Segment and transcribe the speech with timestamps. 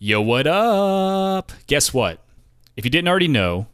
[0.00, 1.52] Yo, what up?
[1.68, 2.18] Guess what?
[2.76, 3.68] If you didn't already know,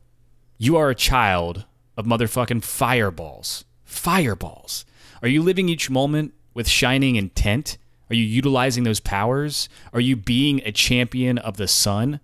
[0.59, 1.65] you are a child
[1.97, 3.65] of motherfucking fireballs.
[3.85, 4.85] Fireballs.
[5.23, 7.79] Are you living each moment with shining intent?
[8.11, 9.71] Are you utilizing those powers?
[9.95, 12.21] Are you being a champion of the sun?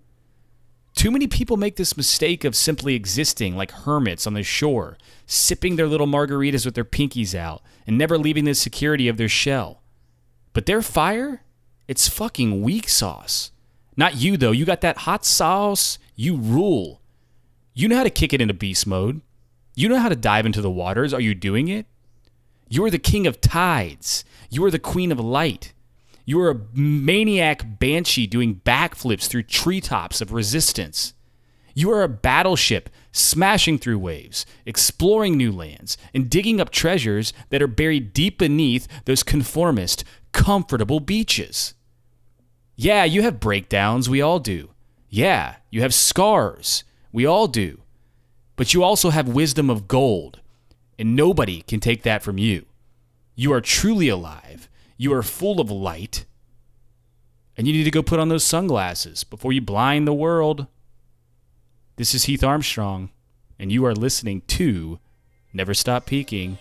[0.93, 5.75] Too many people make this mistake of simply existing like hermits on the shore, sipping
[5.75, 9.81] their little margaritas with their pinkies out, and never leaving the security of their shell.
[10.53, 11.41] But their fire,
[11.87, 13.51] it's fucking weak sauce.
[13.97, 14.51] Not you, though.
[14.51, 15.97] You got that hot sauce.
[16.15, 17.01] You rule.
[17.73, 19.21] You know how to kick it into beast mode.
[19.75, 21.13] You know how to dive into the waters.
[21.13, 21.87] Are you doing it?
[22.69, 24.23] You are the king of tides.
[24.49, 25.73] You are the queen of light.
[26.25, 31.13] You are a maniac banshee doing backflips through treetops of resistance.
[31.73, 37.61] You are a battleship smashing through waves, exploring new lands, and digging up treasures that
[37.61, 41.75] are buried deep beneath those conformist, comfortable beaches.
[42.79, 44.07] Yeah, you have breakdowns.
[44.07, 44.69] We all do.
[45.09, 46.83] Yeah, you have scars.
[47.11, 47.81] We all do.
[48.55, 50.41] But you also have wisdom of gold,
[50.99, 52.65] and nobody can take that from you.
[53.35, 54.69] You are truly alive.
[54.95, 56.25] You are full of light.
[57.57, 60.67] And you need to go put on those sunglasses before you blind the world.
[61.95, 63.09] This is Heath Armstrong,
[63.57, 64.99] and you are listening to
[65.51, 66.59] Never Stop Peaking.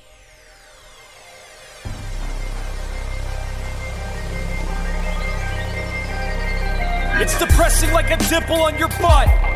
[7.19, 9.56] It's depressing like a dimple on your butt.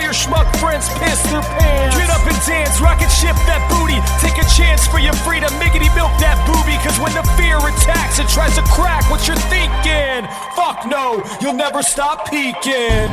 [0.00, 1.96] your schmuck friends piss their pants.
[1.96, 3.98] Get up and dance, rocket ship that booty.
[4.22, 6.76] Take a chance for your freedom, miggity milk that booby.
[6.82, 10.26] Cause when the fear attacks, it tries to crack what you're thinking.
[10.54, 13.08] Fuck no, you'll never stop peaking.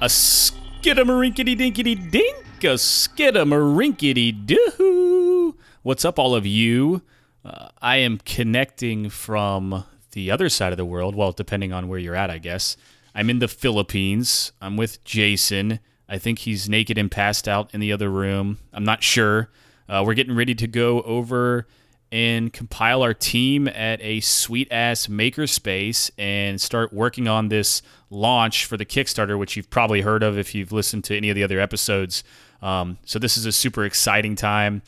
[0.00, 5.56] A skidamarinkity dinkity dink, a skidamarinkity doo.
[5.82, 7.00] What's up, all of you?
[7.44, 11.14] Uh, I am connecting from the other side of the world.
[11.14, 12.76] Well, depending on where you're at, I guess.
[13.14, 14.52] I'm in the Philippines.
[14.60, 15.80] I'm with Jason.
[16.08, 18.58] I think he's naked and passed out in the other room.
[18.72, 19.50] I'm not sure.
[19.88, 21.66] Uh, we're getting ready to go over
[22.10, 28.66] and compile our team at a sweet ass makerspace and start working on this launch
[28.66, 31.42] for the Kickstarter, which you've probably heard of if you've listened to any of the
[31.42, 32.24] other episodes.
[32.62, 34.82] Um, so this is a super exciting time.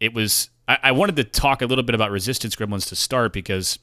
[0.00, 0.50] It was.
[0.70, 3.80] I, I wanted to talk a little bit about Resistance Gremlins to start because,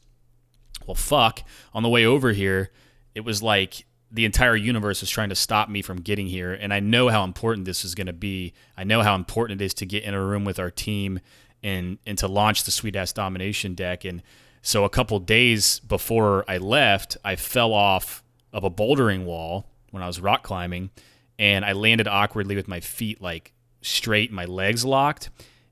[0.85, 1.41] well, fuck.
[1.73, 2.71] On the way over here,
[3.13, 6.73] it was like the entire universe was trying to stop me from getting here, and
[6.73, 8.53] I know how important this is going to be.
[8.77, 11.19] I know how important it is to get in a room with our team
[11.61, 14.05] and and to launch the sweet ass domination deck.
[14.05, 14.23] And
[14.61, 20.01] so a couple days before I left, I fell off of a bouldering wall when
[20.01, 20.91] I was rock climbing,
[21.37, 25.31] and I landed awkwardly with my feet like straight, my legs locked,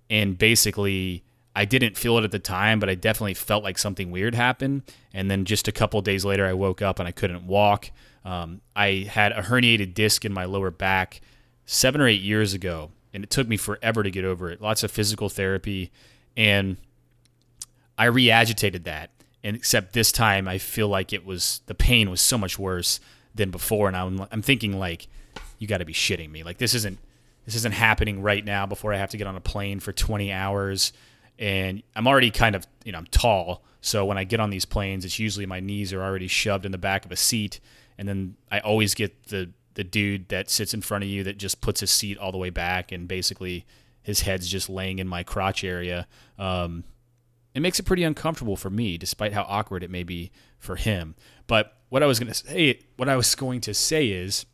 [0.10, 1.24] and basically.
[1.58, 4.82] I didn't feel it at the time, but I definitely felt like something weird happened.
[5.14, 7.92] And then just a couple days later, I woke up and I couldn't walk.
[8.26, 11.22] Um, I had a herniated disc in my lower back
[11.66, 14.62] seven or eight years ago, and it took me forever to get over it.
[14.62, 15.92] Lots of physical therapy,
[16.36, 16.76] and
[17.98, 19.12] I re-agitated that.
[19.42, 23.00] And except this time, I feel like it was the pain was so much worse
[23.34, 25.08] than before, and I'm, I'm thinking like,
[25.60, 26.44] you got to be shitting me.
[26.44, 26.98] Like this isn't
[27.46, 30.32] this isn't happening right now before I have to get on a plane for 20
[30.32, 30.94] hours,
[31.40, 34.66] and I'm already kind of you know I'm tall, so when I get on these
[34.66, 37.60] planes, it's usually my knees are already shoved in the back of a seat,
[37.98, 41.38] and then I always get the the dude that sits in front of you that
[41.38, 43.66] just puts his seat all the way back and basically
[44.02, 46.08] his head's just laying in my crotch area.
[46.40, 46.84] Um,
[47.54, 51.16] it makes it pretty uncomfortable for me, despite how awkward it may be for him.
[51.48, 54.46] But what I was going to say, what I was going to say is,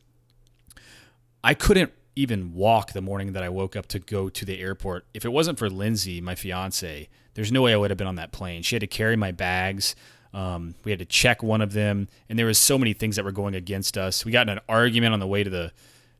[1.43, 5.05] I couldn't even walk the morning that I woke up to go to the airport.
[5.13, 8.15] If it wasn't for Lindsay, my fiance, there's no way I would have been on
[8.15, 8.61] that plane.
[8.63, 9.95] She had to carry my bags.
[10.33, 13.25] Um, we had to check one of them, and there was so many things that
[13.25, 14.23] were going against us.
[14.25, 15.71] We got in an argument on the way to the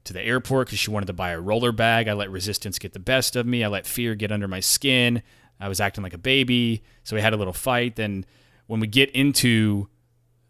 [0.03, 2.07] to the airport because she wanted to buy a roller bag.
[2.07, 3.63] I let resistance get the best of me.
[3.63, 5.21] I let fear get under my skin.
[5.59, 7.97] I was acting like a baby, so we had a little fight.
[7.97, 8.25] Then
[8.65, 9.89] when we get into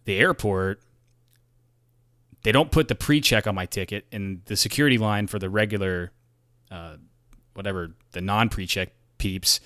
[0.05, 0.81] the airport,
[2.43, 6.11] they don't put the pre-check on my ticket, and the security line for the regular,
[6.69, 6.95] uh,
[7.53, 9.59] whatever the non-pre-check peeps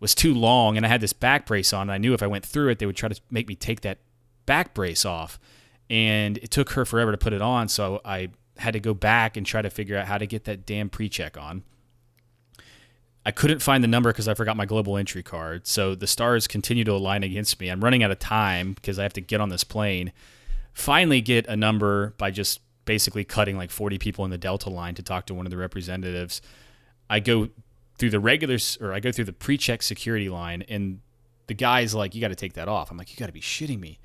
[0.00, 1.82] was too long, and I had this back brace on.
[1.82, 3.80] And I knew if I went through it, they would try to make me take
[3.80, 3.98] that
[4.46, 5.38] back brace off,
[5.88, 7.68] and it took her forever to put it on.
[7.68, 8.28] So I
[8.58, 11.36] had to go back and try to figure out how to get that damn pre-check
[11.36, 11.64] on.
[13.26, 15.66] I couldn't find the number because I forgot my global entry card.
[15.66, 17.70] So the stars continue to align against me.
[17.70, 20.12] I'm running out of time because I have to get on this plane.
[20.74, 24.94] Finally, get a number by just basically cutting like 40 people in the Delta line
[24.96, 26.42] to talk to one of the representatives.
[27.08, 27.48] I go
[27.98, 31.00] through the regular, or I go through the pre check security line, and
[31.46, 32.90] the guy's like, You got to take that off.
[32.90, 33.98] I'm like, You got to be shitting me.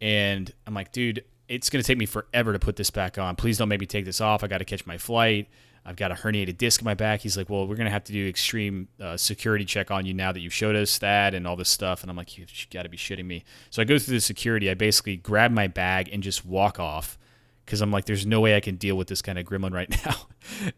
[0.00, 3.36] And I'm like, Dude, it's going to take me forever to put this back on.
[3.36, 4.42] Please don't make me take this off.
[4.42, 5.48] I got to catch my flight.
[5.86, 7.20] I've got a herniated disc in my back.
[7.20, 10.14] He's like, well, we're going to have to do extreme uh, security check on you
[10.14, 12.02] now that you've showed us that and all this stuff.
[12.02, 13.44] And I'm like, you've got to be shitting me.
[13.70, 14.70] So I go through the security.
[14.70, 17.18] I basically grab my bag and just walk off
[17.64, 19.90] because I'm like, there's no way I can deal with this kind of gremlin right
[20.06, 20.26] now.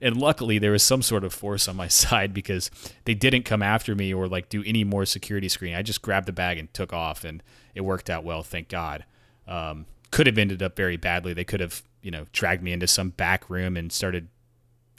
[0.01, 2.71] and luckily, there was some sort of force on my side because
[3.05, 5.77] they didn't come after me or like do any more security screening.
[5.77, 7.43] I just grabbed the bag and took off, and
[7.75, 9.05] it worked out well, thank God.
[9.47, 11.33] Um, could have ended up very badly.
[11.33, 14.29] They could have, you know, dragged me into some back room and started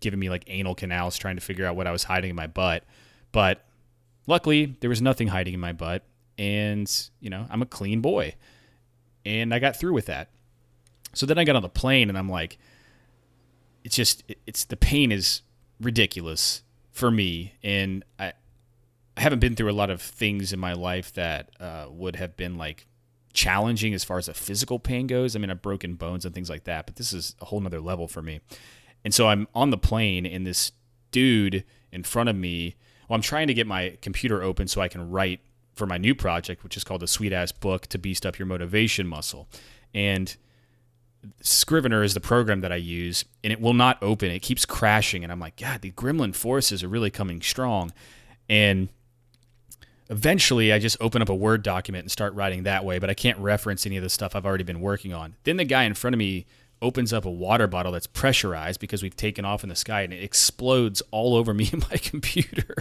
[0.02, 2.48] giving me like anal canals trying to figure out what I was hiding in my
[2.48, 2.84] butt.
[3.32, 3.66] But
[4.26, 6.04] luckily, there was nothing hiding in my butt.
[6.38, 8.36] And, you know, I'm a clean boy.
[9.26, 10.30] And I got through with that.
[11.14, 12.58] So then I got on the plane and I'm like,
[13.84, 15.42] it's just, it's the pain is
[15.82, 16.62] ridiculous
[16.92, 17.54] for me.
[17.64, 18.34] And I,
[19.16, 22.38] I haven't been through a lot of things in my life that uh, would have
[22.38, 22.86] been like
[23.34, 25.36] challenging as far as a physical pain goes.
[25.36, 27.80] I mean, I've broken bones and things like that, but this is a whole nother
[27.80, 28.42] level for me.
[29.04, 30.72] And so I'm on the plane, and this
[31.12, 32.76] dude in front of me,
[33.08, 35.40] well, I'm trying to get my computer open so I can write
[35.76, 38.46] for my new project, which is called the Sweet Ass Book to Beast Up Your
[38.46, 39.48] Motivation Muscle.
[39.94, 40.36] And
[41.42, 44.32] Scrivener is the program that I use, and it will not open.
[44.32, 47.92] It keeps crashing, and I'm like, God, the gremlin forces are really coming strong.
[48.50, 48.90] And
[50.10, 53.14] eventually, I just open up a Word document and start writing that way, but I
[53.14, 55.36] can't reference any of the stuff I've already been working on.
[55.44, 56.46] Then the guy in front of me
[56.82, 60.14] opens up a water bottle that's pressurized because we've taken off in the sky and
[60.14, 62.76] it explodes all over me and my computer.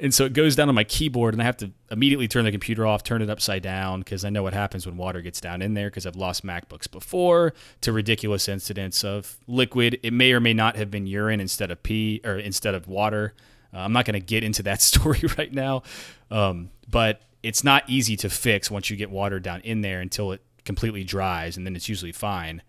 [0.00, 2.50] and so it goes down on my keyboard and I have to immediately turn the
[2.50, 5.60] computer off, turn it upside down because I know what happens when water gets down
[5.60, 7.52] in there because I've lost MacBooks before
[7.82, 10.00] to ridiculous incidents of liquid.
[10.02, 13.34] It may or may not have been urine instead of pee or instead of water.
[13.74, 15.82] Uh, I'm not going to get into that story right now.
[16.30, 20.32] Um, but it's not easy to fix once you get water down in there until
[20.32, 22.62] it completely dries and then it's usually fine.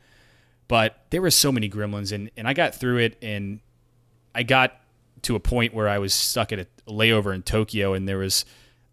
[0.68, 3.60] But there were so many gremlins, and, and I got through it, and
[4.36, 4.74] I got
[5.24, 8.46] to a point where I was stuck at a layover in Tokyo, and there was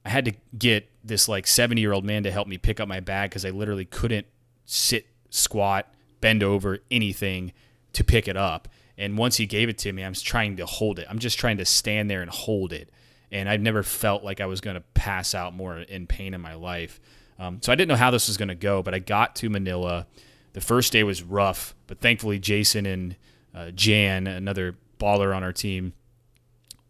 [0.04, 2.88] I had to get this like 70 year old man to help me pick up
[2.88, 4.26] my bag because I literally couldn't
[4.66, 7.52] sit, squat, bend over anything
[7.94, 8.68] to pick it up.
[8.96, 11.06] And once he gave it to me, I was trying to hold it.
[11.08, 12.90] I'm just trying to stand there and hold it.
[13.32, 16.40] And I've never felt like I was going to pass out more in pain in
[16.40, 17.00] my life.
[17.38, 19.50] Um, so I didn't know how this was going to go, but I got to
[19.50, 20.06] Manila
[20.54, 23.16] the first day was rough, but thankfully Jason and
[23.54, 25.92] uh, Jan, another baller on our team,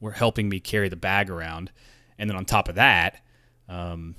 [0.01, 1.73] were helping me carry the bag around.
[2.19, 3.21] And then on top of that,
[3.69, 4.15] um,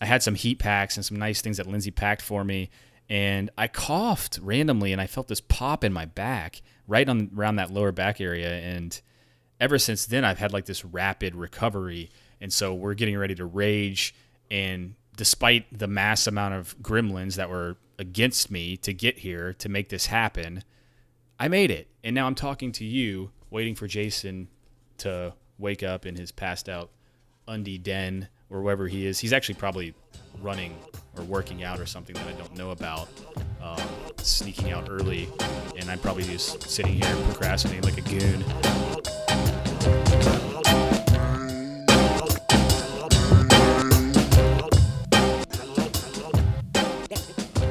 [0.00, 2.70] I had some heat packs and some nice things that Lindsay packed for me.
[3.08, 7.56] And I coughed randomly, and I felt this pop in my back, right on around
[7.56, 8.60] that lower back area.
[8.60, 8.98] And
[9.60, 12.10] ever since then, I've had like this rapid recovery.
[12.40, 14.14] And so we're getting ready to rage.
[14.50, 19.68] And despite the mass amount of gremlins that were against me to get here to
[19.68, 20.64] make this happen,
[21.38, 21.86] I made it.
[22.02, 24.48] And now I'm talking to you, waiting for Jason
[24.98, 26.90] to wake up in his passed out
[27.46, 29.18] undie den or wherever he is.
[29.18, 29.94] He's actually probably
[30.40, 30.76] running
[31.16, 33.08] or working out or something that I don't know about,
[33.60, 33.80] um,
[34.16, 35.28] sneaking out early,
[35.76, 39.09] and I'm probably just sitting here procrastinating like a goon.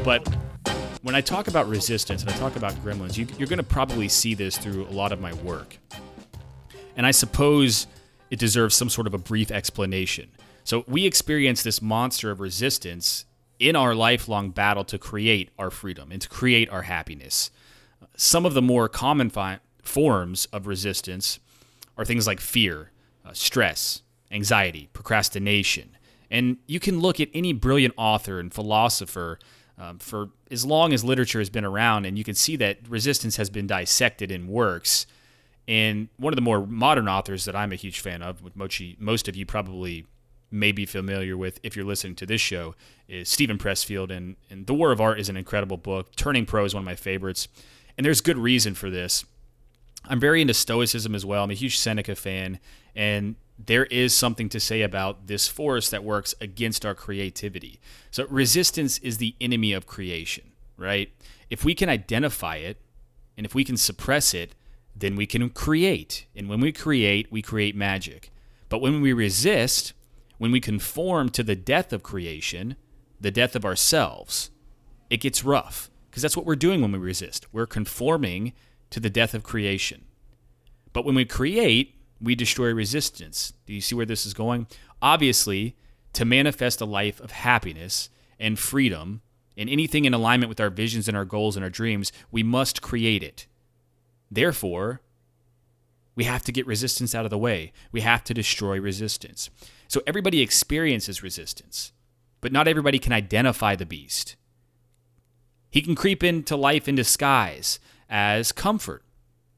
[0.09, 0.27] But
[1.03, 4.09] when I talk about resistance and I talk about gremlins, you, you're going to probably
[4.09, 5.77] see this through a lot of my work.
[6.97, 7.85] And I suppose
[8.31, 10.31] it deserves some sort of a brief explanation.
[10.63, 13.25] So we experience this monster of resistance
[13.59, 17.51] in our lifelong battle to create our freedom and to create our happiness.
[18.17, 21.39] Some of the more common fi- forms of resistance
[21.99, 22.89] are things like fear,
[23.23, 24.01] uh, stress,
[24.31, 25.91] anxiety, procrastination.
[26.31, 29.37] And you can look at any brilliant author and philosopher
[29.79, 33.37] um, for as long as literature has been around, and you can see that resistance
[33.37, 35.07] has been dissected in works.
[35.67, 38.97] And one of the more modern authors that I'm a huge fan of, which Mochi,
[38.99, 40.05] most of you probably
[40.51, 42.75] may be familiar with if you're listening to this show,
[43.07, 44.09] is Steven Pressfield.
[44.09, 46.15] And, and The War of Art is an incredible book.
[46.15, 47.47] Turning Pro is one of my favorites.
[47.97, 49.25] And there's good reason for this.
[50.05, 51.43] I'm very into Stoicism as well.
[51.43, 52.59] I'm a huge Seneca fan,
[52.95, 57.79] and there is something to say about this force that works against our creativity.
[58.09, 61.11] So, resistance is the enemy of creation, right?
[61.49, 62.77] If we can identify it
[63.37, 64.55] and if we can suppress it,
[64.95, 66.25] then we can create.
[66.35, 68.31] And when we create, we create magic.
[68.69, 69.93] But when we resist,
[70.37, 72.75] when we conform to the death of creation,
[73.19, 74.51] the death of ourselves,
[75.09, 77.47] it gets rough because that's what we're doing when we resist.
[77.51, 78.53] We're conforming
[78.89, 80.05] to the death of creation.
[80.93, 83.53] But when we create, we destroy resistance.
[83.65, 84.67] Do you see where this is going?
[85.01, 85.75] Obviously,
[86.13, 88.09] to manifest a life of happiness
[88.39, 89.21] and freedom
[89.57, 92.81] and anything in alignment with our visions and our goals and our dreams, we must
[92.81, 93.47] create it.
[94.31, 95.01] Therefore,
[96.15, 97.71] we have to get resistance out of the way.
[97.91, 99.49] We have to destroy resistance.
[99.87, 101.93] So everybody experiences resistance,
[102.41, 104.35] but not everybody can identify the beast.
[105.69, 109.03] He can creep into life in disguise as comfort,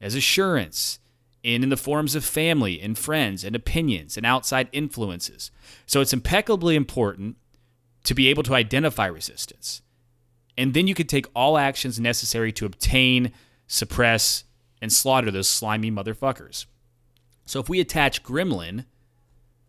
[0.00, 0.98] as assurance,
[1.44, 5.50] and in the forms of family and friends and opinions and outside influences.
[5.86, 7.36] So it's impeccably important
[8.04, 9.82] to be able to identify resistance.
[10.56, 13.32] And then you can take all actions necessary to obtain,
[13.66, 14.44] suppress,
[14.80, 16.66] and slaughter those slimy motherfuckers.
[17.46, 18.84] So if we attach Gremlin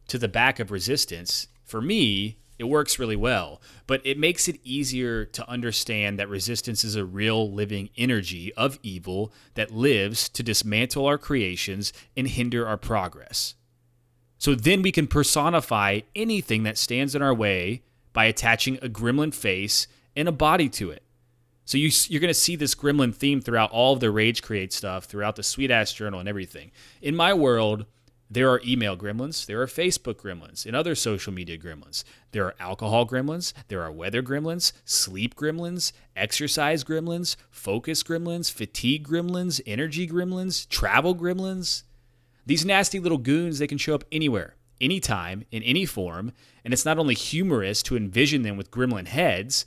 [0.08, 4.60] to the back of resistance, for me, it works really well, but it makes it
[4.63, 10.43] easier to understand that resistance is a real living energy of evil that lives to
[10.43, 13.55] dismantle our creations and hinder our progress.
[14.38, 19.33] So then we can personify anything that stands in our way by attaching a gremlin
[19.33, 21.03] face and a body to it.
[21.65, 24.74] So you, you're going to see this gremlin theme throughout all of the Rage Create
[24.74, 26.72] stuff, throughout the Sweet Ass Journal and everything.
[27.01, 27.86] In my world,
[28.33, 32.03] there are email gremlins, there are Facebook gremlins, and other social media gremlins.
[32.31, 39.07] There are alcohol gremlins, there are weather gremlins, sleep gremlins, exercise gremlins, focus gremlins, fatigue
[39.07, 41.83] gremlins, energy gremlins, travel gremlins.
[42.45, 46.33] These nasty little goons, they can show up anywhere, anytime, in any form,
[46.65, 49.65] and it's not only humorous to envision them with gremlin heads,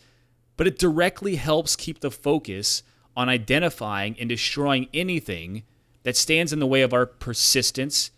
[0.57, 2.83] but it directly helps keep the focus
[3.17, 5.63] on identifying and destroying anything
[6.03, 8.11] that stands in the way of our persistence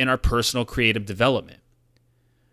[0.00, 1.60] and our personal creative development.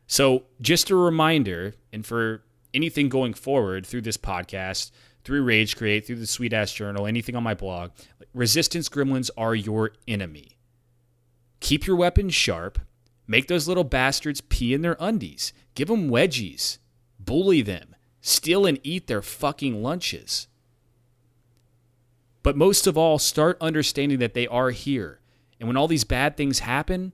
[0.06, 4.92] So, just a reminder, and for anything going forward through this podcast,
[5.24, 7.92] through Rage Create, through the Sweet Ass Journal, anything on my blog,
[8.34, 10.58] resistance gremlins are your enemy.
[11.60, 12.80] Keep your weapons sharp.
[13.26, 15.52] Make those little bastards pee in their undies.
[15.74, 16.78] Give them wedgies.
[17.20, 17.96] Bully them
[18.28, 20.48] steal and eat their fucking lunches.
[22.44, 25.20] But most of all, start understanding that they are here.
[25.60, 27.14] And when all these bad things happen,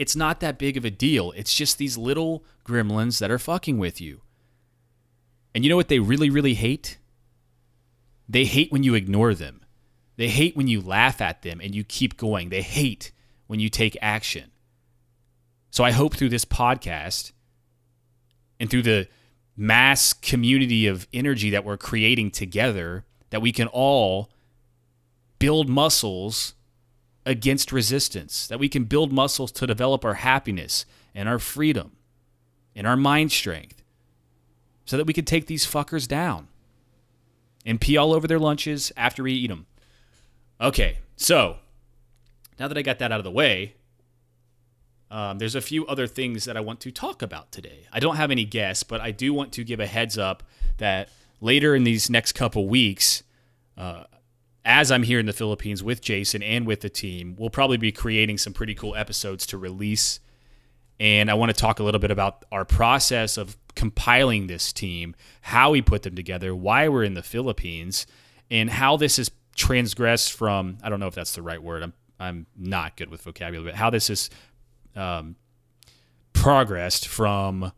[0.00, 1.30] it's not that big of a deal.
[1.36, 4.22] It's just these little gremlins that are fucking with you.
[5.54, 6.96] And you know what they really, really hate?
[8.26, 9.60] They hate when you ignore them.
[10.16, 12.48] They hate when you laugh at them and you keep going.
[12.48, 13.12] They hate
[13.46, 14.52] when you take action.
[15.70, 17.32] So I hope through this podcast
[18.58, 19.06] and through the
[19.54, 24.30] mass community of energy that we're creating together that we can all
[25.38, 26.54] build muscles
[27.30, 30.84] against resistance, that we can build muscles to develop our happiness
[31.14, 31.92] and our freedom
[32.74, 33.82] and our mind strength
[34.84, 36.48] so that we can take these fuckers down
[37.64, 39.66] and pee all over their lunches after we eat them.
[40.60, 41.58] Okay, so
[42.58, 43.74] now that I got that out of the way,
[45.08, 47.86] um, there's a few other things that I want to talk about today.
[47.92, 50.42] I don't have any guests, but I do want to give a heads up
[50.78, 51.10] that
[51.40, 53.22] later in these next couple weeks,
[53.78, 54.04] uh,
[54.70, 57.90] as I'm here in the Philippines with Jason and with the team, we'll probably be
[57.90, 60.20] creating some pretty cool episodes to release.
[61.00, 65.16] And I want to talk a little bit about our process of compiling this team,
[65.40, 68.06] how we put them together, why we're in the Philippines,
[68.48, 71.82] and how this has transgressed from I don't know if that's the right word.
[71.82, 74.30] I'm I'm not good with vocabulary, but how this has
[74.94, 75.34] um,
[76.32, 77.72] progressed from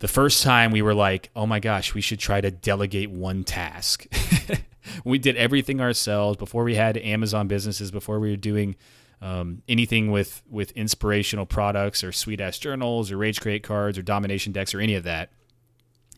[0.00, 3.42] the first time we were like, oh my gosh, we should try to delegate one
[3.42, 4.06] task.
[5.04, 8.76] we did everything ourselves before we had Amazon businesses, before we were doing
[9.22, 14.02] um, anything with with inspirational products or sweet ass journals or rage create cards or
[14.02, 15.30] domination decks or any of that.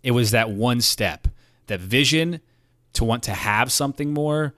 [0.02, 1.28] It was that one step,
[1.66, 2.40] that vision
[2.92, 4.54] to want to have something more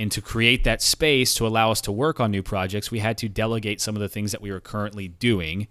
[0.00, 3.18] and to create that space to allow us to work on new projects, we had
[3.18, 5.68] to delegate some of the things that we were currently doing.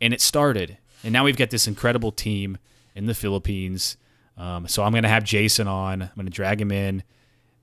[0.00, 0.78] And it started.
[1.04, 2.58] And now we've got this incredible team
[2.96, 3.96] in the Philippines.
[4.42, 6.02] Um, so I'm going to have Jason on.
[6.02, 7.04] I'm going to drag him in.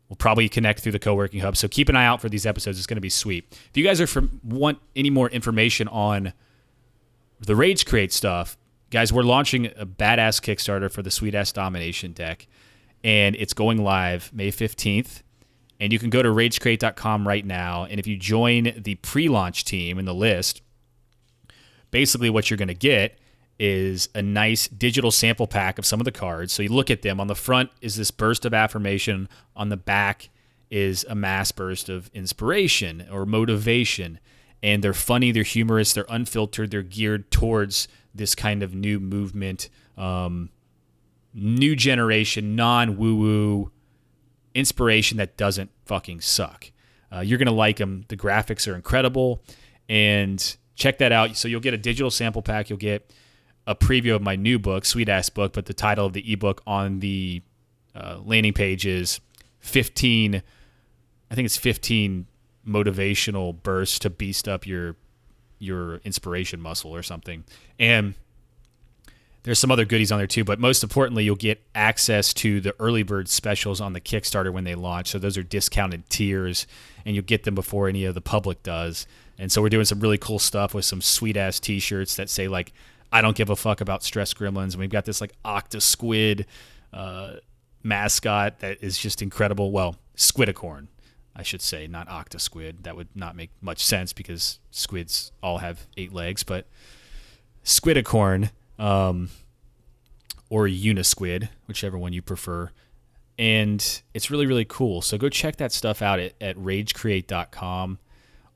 [0.08, 1.58] We'll probably connect through the co-working hub.
[1.58, 2.78] So keep an eye out for these episodes.
[2.78, 3.46] It's going to be sweet.
[3.52, 6.32] If you guys are from, want any more information on
[7.42, 8.58] the Rage Create stuff,
[8.92, 12.48] guys, we're launching a badass Kickstarter for the Sweet Ass Domination deck,
[13.04, 15.22] and it's going live May 15th
[15.82, 17.84] And you can go to ragecreate.com right now.
[17.84, 20.62] And if you join the pre launch team in the list,
[21.92, 23.19] basically what you're going to get
[23.60, 26.54] is a nice digital sample pack of some of the cards.
[26.54, 27.20] So you look at them.
[27.20, 30.30] On the front is this burst of affirmation, on the back
[30.70, 34.20] is a mass burst of inspiration or motivation.
[34.64, 39.70] And they're funny, they're humorous, they're unfiltered, they're geared towards this kind of new movement,
[39.98, 40.50] um,
[41.34, 43.72] new generation, non woo woo
[44.54, 46.72] inspiration that doesn't fucking suck.
[47.12, 48.06] Uh, you're going to like them.
[48.08, 49.42] The graphics are incredible.
[49.88, 51.36] And check that out.
[51.36, 52.70] So you'll get a digital sample pack.
[52.70, 53.14] You'll get
[53.68, 56.62] a preview of my new book, Sweet Ass Book, but the title of the ebook
[56.66, 57.42] on the
[57.96, 59.20] uh, landing page is
[59.60, 60.42] 15,
[61.32, 62.26] I think it's 15
[62.68, 64.96] motivational bursts to beast up your
[65.62, 67.44] your inspiration muscle or something.
[67.78, 68.14] And
[69.44, 72.74] there's some other goodies on there too, but most importantly, you'll get access to the
[72.80, 75.10] early bird specials on the Kickstarter when they launch.
[75.10, 76.68] So those are discounted tiers,
[77.06, 79.08] and you'll get them before any of the public does.
[79.38, 82.48] And so we're doing some really cool stuff with some sweet ass T-shirts that say
[82.48, 82.74] like,
[83.12, 86.46] "I don't give a fuck about stress gremlins." And we've got this like octa squid
[86.94, 87.34] uh,
[87.84, 89.72] mascot that is just incredible.
[89.72, 90.88] Well, squidicorn,
[91.36, 92.84] I should say, not octa squid.
[92.84, 96.68] That would not make much sense because squids all have eight legs, but
[97.64, 99.30] squidicorn um,
[100.50, 102.72] or Unisquid, whichever one you prefer.
[103.38, 105.02] And it's really, really cool.
[105.02, 108.00] So go check that stuff out at, at ragecreate.com.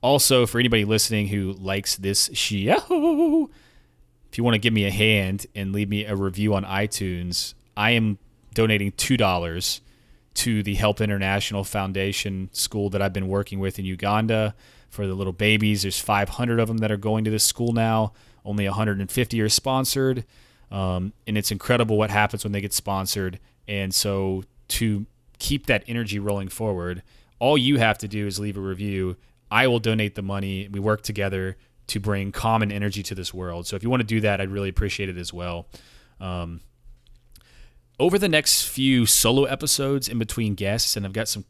[0.02, 3.50] Also, for anybody listening who likes this show,
[4.34, 7.54] if you want to give me a hand and leave me a review on iTunes,
[7.78, 8.18] I am
[8.56, 9.80] donating $2
[10.34, 14.56] to the Help International Foundation school that I've been working with in Uganda
[14.90, 15.84] for the little babies.
[15.84, 18.14] There's 500 of them that are going to this school now.
[18.44, 20.26] Only 150 are sponsored,
[20.72, 23.40] um, and it's incredible what happens when they get sponsored.
[23.68, 25.06] And so to
[25.38, 27.04] keep that energy rolling forward,
[27.38, 29.16] all you have to do is leave a review.
[29.52, 30.68] I will donate the money.
[30.72, 31.56] We work together
[31.88, 33.68] to bring common energy to this world.
[33.68, 35.68] So if you want to do that, I'd really appreciate it as well.
[36.20, 36.62] Um,
[38.00, 41.46] over the next few solo episodes in between guests, and I've got some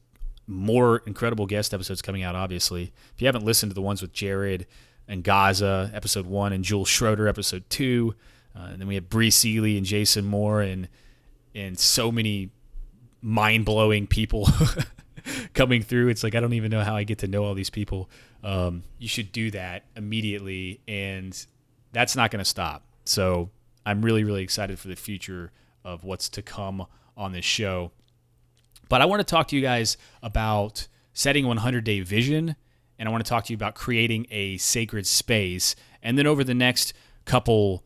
[0.48, 2.92] more incredible guest episodes coming out, obviously.
[3.16, 4.68] If you haven't listened to the ones with Jared
[5.10, 8.16] Angaza, episode one, and Jules Schroeder, episode two.
[8.56, 10.88] Uh, and then we have Bree Seeley and Jason Moore and
[11.56, 12.50] and so many
[13.22, 14.48] mind blowing people
[15.54, 16.10] coming through.
[16.10, 18.10] It's like I don't even know how I get to know all these people.
[18.44, 21.46] Um, you should do that immediately, and
[21.92, 22.84] that's not going to stop.
[23.06, 23.50] So
[23.86, 25.52] I'm really really excited for the future
[25.84, 26.86] of what's to come
[27.18, 27.92] on this show.
[28.90, 32.56] But I want to talk to you guys about setting 100 day vision
[33.00, 35.76] and I want to talk to you about creating a sacred space.
[36.02, 36.94] And then over the next
[37.26, 37.84] couple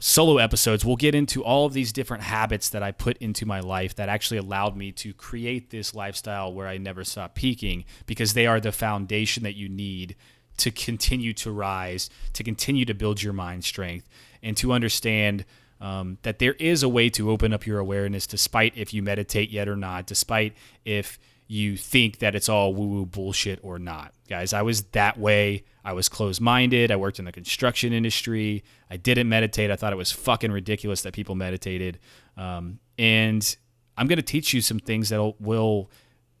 [0.00, 3.60] solo episodes, we'll get into all of these different habits that I put into my
[3.60, 8.34] life that actually allowed me to create this lifestyle where I never stop peaking because
[8.34, 10.16] they are the foundation that you need
[10.58, 14.08] to continue to rise, to continue to build your mind strength,
[14.42, 15.44] and to understand
[15.80, 19.50] um, that there is a way to open up your awareness despite if you meditate
[19.50, 20.54] yet or not, despite
[20.84, 24.12] if you think that it's all woo woo bullshit or not.
[24.28, 25.64] Guys, I was that way.
[25.84, 26.90] I was closed minded.
[26.90, 28.64] I worked in the construction industry.
[28.90, 29.70] I didn't meditate.
[29.70, 31.98] I thought it was fucking ridiculous that people meditated.
[32.36, 33.56] Um, and
[33.96, 35.90] I'm going to teach you some things that will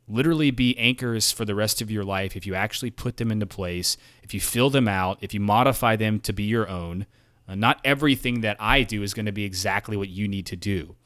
[0.08, 3.46] literally be anchors for the rest of your life if you actually put them into
[3.46, 7.06] place, if you fill them out, if you modify them to be your own.
[7.46, 10.56] Uh, not everything that I do is going to be exactly what you need to
[10.56, 10.96] do.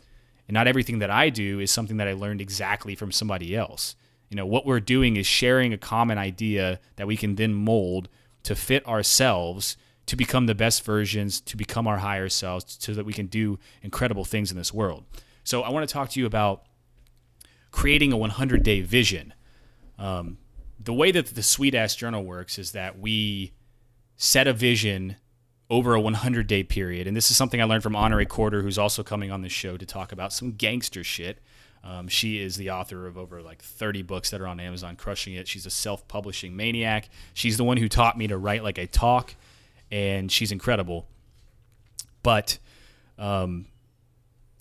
[0.48, 3.94] And not everything that I do is something that I learned exactly from somebody else.
[4.30, 8.08] You know, what we're doing is sharing a common idea that we can then mold
[8.42, 13.04] to fit ourselves to become the best versions, to become our higher selves, so that
[13.04, 15.04] we can do incredible things in this world.
[15.44, 16.64] So, I want to talk to you about
[17.70, 19.34] creating a 100 day vision.
[19.98, 20.38] Um,
[20.80, 23.52] the way that the Sweet Ass Journal works is that we
[24.16, 25.16] set a vision
[25.70, 27.06] over a 100 day period.
[27.06, 29.76] And this is something I learned from Honorée Corder, who's also coming on the show
[29.76, 31.38] to talk about some gangster shit.
[31.84, 35.34] Um, she is the author of over like 30 books that are on Amazon, crushing
[35.34, 35.46] it.
[35.46, 37.08] She's a self publishing maniac.
[37.34, 39.34] She's the one who taught me to write like I talk,
[39.90, 41.06] and she's incredible.
[42.22, 42.58] But
[43.18, 43.66] um,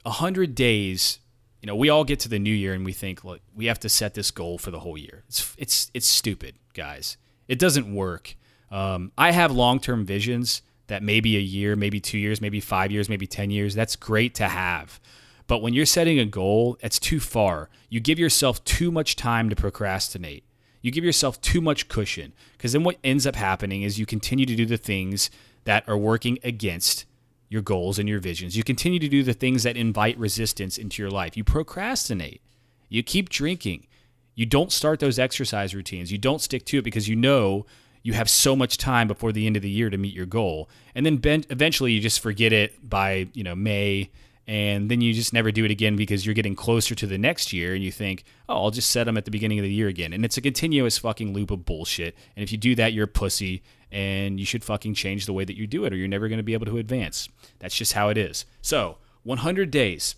[0.04, 1.20] 100 days,
[1.62, 3.80] you know, we all get to the new year and we think, look, we have
[3.80, 5.24] to set this goal for the whole year.
[5.28, 7.18] It's, it's, it's stupid, guys.
[7.48, 8.36] It doesn't work.
[8.70, 12.92] Um, I have long term visions that maybe a year, maybe two years, maybe five
[12.92, 13.76] years, maybe 10 years.
[13.76, 15.00] That's great to have.
[15.48, 17.70] But when you're setting a goal, it's too far.
[17.90, 20.44] You give yourself too much time to procrastinate.
[20.82, 24.46] You give yourself too much cushion because then what ends up happening is you continue
[24.46, 25.30] to do the things
[25.64, 27.06] that are working against
[27.50, 28.56] your goals and your visions.
[28.56, 31.36] You continue to do the things that invite resistance into your life.
[31.36, 32.42] You procrastinate.
[32.90, 33.88] You keep drinking.
[34.36, 36.12] You don't start those exercise routines.
[36.12, 37.66] You don't stick to it because you know
[38.04, 40.70] you have so much time before the end of the year to meet your goal.
[40.96, 44.10] And then ben- eventually you just forget it by, you know, May
[44.48, 47.52] and then you just never do it again because you're getting closer to the next
[47.52, 49.90] year and you think, "Oh, I'll just set them at the beginning of the year
[49.90, 52.16] again." And it's a continuous fucking loop of bullshit.
[52.36, 55.44] And if you do that, you're a pussy and you should fucking change the way
[55.44, 57.28] that you do it or you're never going to be able to advance.
[57.60, 58.46] That's just how it is.
[58.62, 60.16] So, 100 days.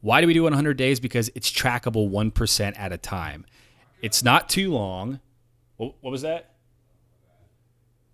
[0.00, 1.00] Why do we do 100 days?
[1.00, 3.44] Because it's trackable 1% at a time.
[4.00, 5.20] It's not too long.
[5.78, 6.54] What was that?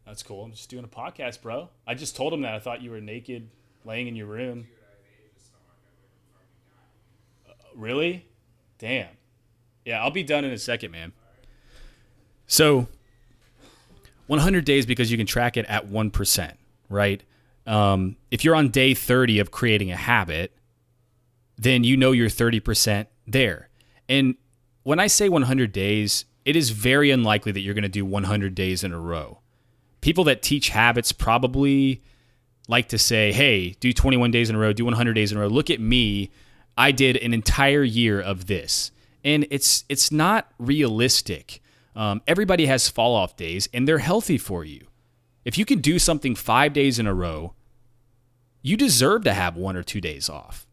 [0.07, 0.45] That's cool.
[0.45, 1.71] I'm just doing a podcast, bro.
[1.87, 3.49] I just told him that I thought you were naked
[3.85, 4.67] laying in your room.
[7.49, 8.27] Uh, really?
[8.79, 9.09] Damn.
[9.85, 11.13] Yeah, I'll be done in a second, man.
[12.47, 12.87] So,
[14.27, 16.53] 100 days because you can track it at 1%,
[16.91, 17.23] right?
[17.67, 20.53] Um, if you're on day 30 of creating a habit,
[21.57, 23.71] then you know you're 30% there.
[24.07, 24.35] And
[24.83, 28.55] when I say 100 days, it is very unlikely that you're going to do 100
[28.55, 29.41] days in a row.
[30.01, 32.03] People that teach habits probably
[32.69, 35.41] like to say, hey, do 21 days in a row, do 100 days in a
[35.41, 35.49] row.
[35.49, 36.31] Look at me.
[36.77, 38.91] I did an entire year of this.
[39.23, 41.63] And it's it's not realistic.
[41.97, 44.87] Um, everybody has fall off days, and they're healthy for you.
[45.45, 47.55] If you can do something five days in a row,
[48.63, 50.64] you deserve to have one or two days off.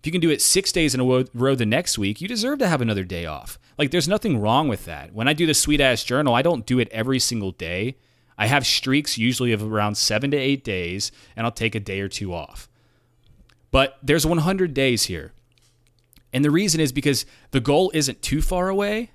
[0.00, 2.58] If you can do it six days in a row the next week, you deserve
[2.60, 3.58] to have another day off.
[3.76, 5.12] Like, there's nothing wrong with that.
[5.12, 7.96] When I do the sweet ass journal, I don't do it every single day.
[8.38, 12.00] I have streaks usually of around seven to eight days, and I'll take a day
[12.00, 12.70] or two off.
[13.70, 15.32] But there's 100 days here.
[16.32, 19.10] And the reason is because the goal isn't too far away,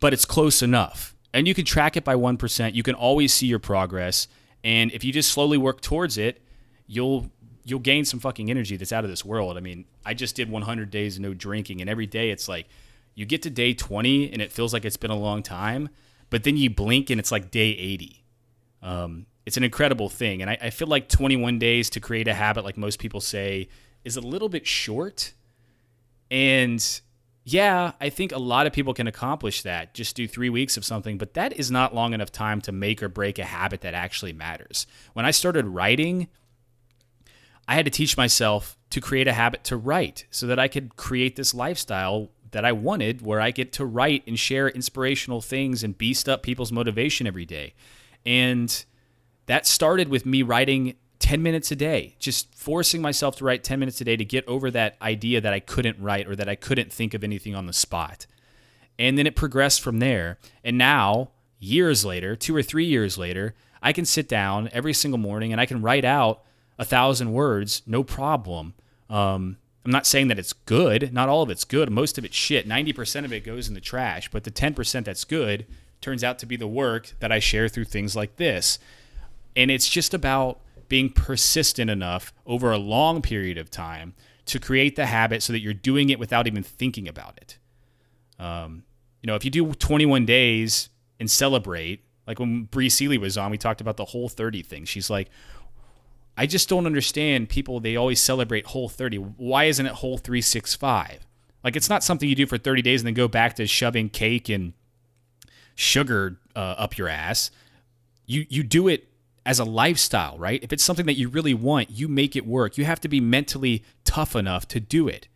[0.00, 1.14] but it's close enough.
[1.34, 2.74] And you can track it by 1%.
[2.74, 4.28] You can always see your progress.
[4.62, 6.40] And if you just slowly work towards it,
[6.86, 7.30] you'll
[7.64, 9.56] you'll gain some fucking energy that's out of this world.
[9.56, 12.66] I mean, I just did 100 days of no drinking, and every day it's like
[13.14, 15.88] you get to day 20 and it feels like it's been a long time,
[16.30, 18.24] but then you blink and it's like day 80.
[18.82, 20.42] Um, it's an incredible thing.
[20.42, 23.68] And I, I feel like 21 days to create a habit, like most people say,
[24.04, 25.32] is a little bit short.
[26.30, 27.00] And
[27.44, 29.94] yeah, I think a lot of people can accomplish that.
[29.94, 33.02] Just do three weeks of something, but that is not long enough time to make
[33.02, 34.86] or break a habit that actually matters.
[35.12, 36.28] When I started writing,
[37.66, 40.96] I had to teach myself to create a habit to write so that I could
[40.96, 45.82] create this lifestyle that I wanted where I get to write and share inspirational things
[45.82, 47.74] and beast up people's motivation every day.
[48.24, 48.84] And
[49.46, 53.80] that started with me writing 10 minutes a day, just forcing myself to write 10
[53.80, 56.54] minutes a day to get over that idea that I couldn't write or that I
[56.54, 58.26] couldn't think of anything on the spot.
[58.98, 60.38] And then it progressed from there.
[60.62, 65.18] And now, years later, two or three years later, I can sit down every single
[65.18, 66.42] morning and I can write out
[66.78, 68.74] a thousand words, no problem.
[69.08, 71.12] Um, I'm not saying that it's good.
[71.12, 71.90] Not all of it's good.
[71.90, 72.68] Most of it's shit.
[72.68, 74.30] 90% of it goes in the trash.
[74.30, 75.66] But the 10% that's good
[76.00, 78.78] turns out to be the work that I share through things like this.
[79.54, 84.14] And it's just about being persistent enough over a long period of time
[84.46, 87.58] to create the habit so that you're doing it without even thinking about it.
[88.38, 88.84] Um,
[89.22, 93.50] you know, if you do 21 days and celebrate, like when Bree Seely was on,
[93.50, 94.84] we talked about the whole 30 thing.
[94.84, 95.30] She's like,
[96.36, 97.80] I just don't understand people.
[97.80, 99.16] They always celebrate whole 30.
[99.16, 101.26] Why isn't it whole 365?
[101.62, 104.10] Like, it's not something you do for 30 days and then go back to shoving
[104.10, 104.74] cake and
[105.74, 107.50] sugar uh, up your ass.
[108.26, 109.08] You, you do it
[109.46, 110.62] as a lifestyle, right?
[110.62, 112.76] If it's something that you really want, you make it work.
[112.78, 115.28] You have to be mentally tough enough to do it.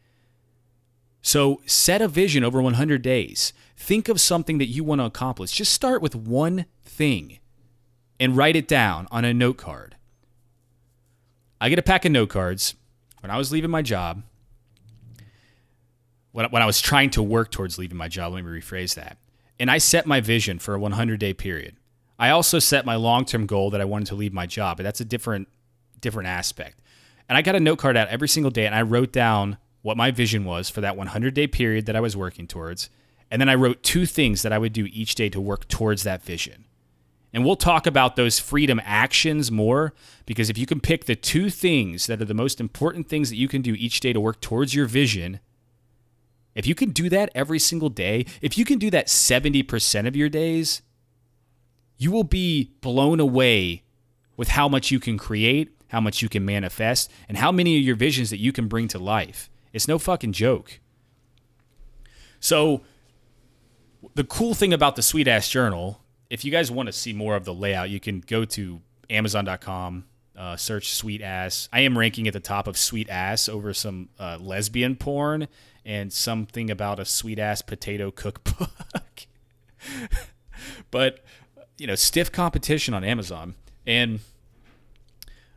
[1.20, 3.52] So set a vision over 100 days.
[3.76, 5.52] Think of something that you want to accomplish.
[5.52, 7.38] Just start with one thing
[8.18, 9.96] and write it down on a note card.
[11.60, 12.74] I get a pack of note cards
[13.20, 14.22] when I was leaving my job.
[16.32, 19.18] When, when I was trying to work towards leaving my job, let me rephrase that.
[19.58, 21.76] And I set my vision for a 100 day period.
[22.18, 24.82] I also set my long term goal that I wanted to leave my job, but
[24.82, 25.48] that's a different
[26.00, 26.80] different aspect.
[27.28, 29.96] And I got a note card out every single day and I wrote down what
[29.96, 32.90] my vision was for that 100 day period that I was working towards.
[33.30, 36.02] And then I wrote two things that I would do each day to work towards
[36.04, 36.64] that vision.
[37.32, 39.92] And we'll talk about those freedom actions more
[40.24, 43.36] because if you can pick the two things that are the most important things that
[43.36, 45.40] you can do each day to work towards your vision,
[46.54, 50.16] if you can do that every single day, if you can do that 70% of
[50.16, 50.82] your days,
[51.98, 53.82] you will be blown away
[54.36, 57.82] with how much you can create, how much you can manifest, and how many of
[57.82, 59.50] your visions that you can bring to life.
[59.72, 60.80] It's no fucking joke.
[62.40, 62.82] So,
[64.14, 67.36] the cool thing about the Sweet Ass Journal if you guys want to see more
[67.36, 70.04] of the layout, you can go to Amazon.com.
[70.36, 71.68] Uh, search sweet ass.
[71.72, 75.48] I am ranking at the top of sweet ass over some uh, lesbian porn
[75.84, 79.26] and something about a sweet ass potato cookbook.
[80.92, 81.24] but
[81.76, 84.20] you know, stiff competition on Amazon and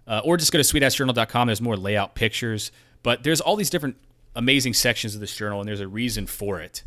[0.08, 1.48] uh, or just go to sweetassjournal.com.
[1.48, 2.72] There's more layout pictures,
[3.04, 3.98] but there's all these different
[4.36, 6.84] amazing sections of this journal, and there's a reason for it.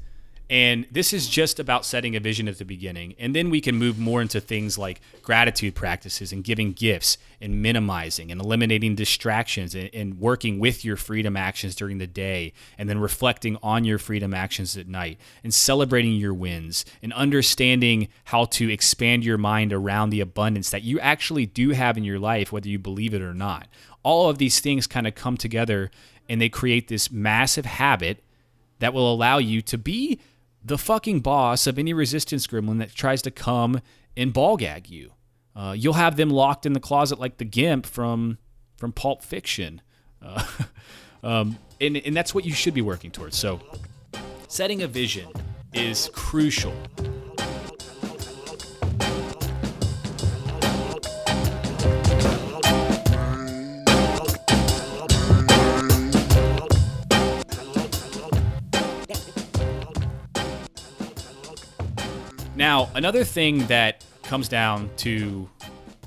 [0.51, 3.15] And this is just about setting a vision at the beginning.
[3.19, 7.63] And then we can move more into things like gratitude practices and giving gifts and
[7.63, 12.89] minimizing and eliminating distractions and, and, working with your freedom actions during the day and
[12.89, 18.45] then reflecting on your freedom actions at night and celebrating your wins and understanding how
[18.45, 22.53] to expand your mind around the abundance that you actually do have in your life,
[22.53, 23.67] whether you believe it or not.
[24.03, 25.91] All of these things kind of come together
[26.29, 28.23] and they create this massive habit
[28.79, 30.21] that will allow you to be
[30.65, 33.81] the fucking boss of any resistance gremlin that tries to come
[34.17, 35.13] and ball gag you.
[35.55, 38.39] Uh, you'll have them locked in the closet like the gimp from
[38.77, 39.81] from Pulp Fiction,
[40.21, 40.45] uh,
[41.23, 43.37] um, and and that's what you should be working towards.
[43.37, 43.61] So,
[44.49, 45.29] setting a vision
[45.73, 46.75] is crucial.
[62.65, 65.51] Now, another thing that comes down to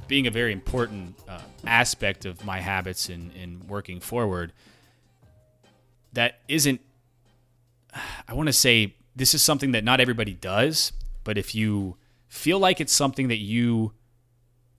[0.07, 4.53] being a very important uh, aspect of my habits in, in working forward
[6.13, 6.81] that isn't,
[8.27, 10.93] I want to say, this is something that not everybody does,
[11.23, 11.95] but if you
[12.27, 13.93] feel like it's something that you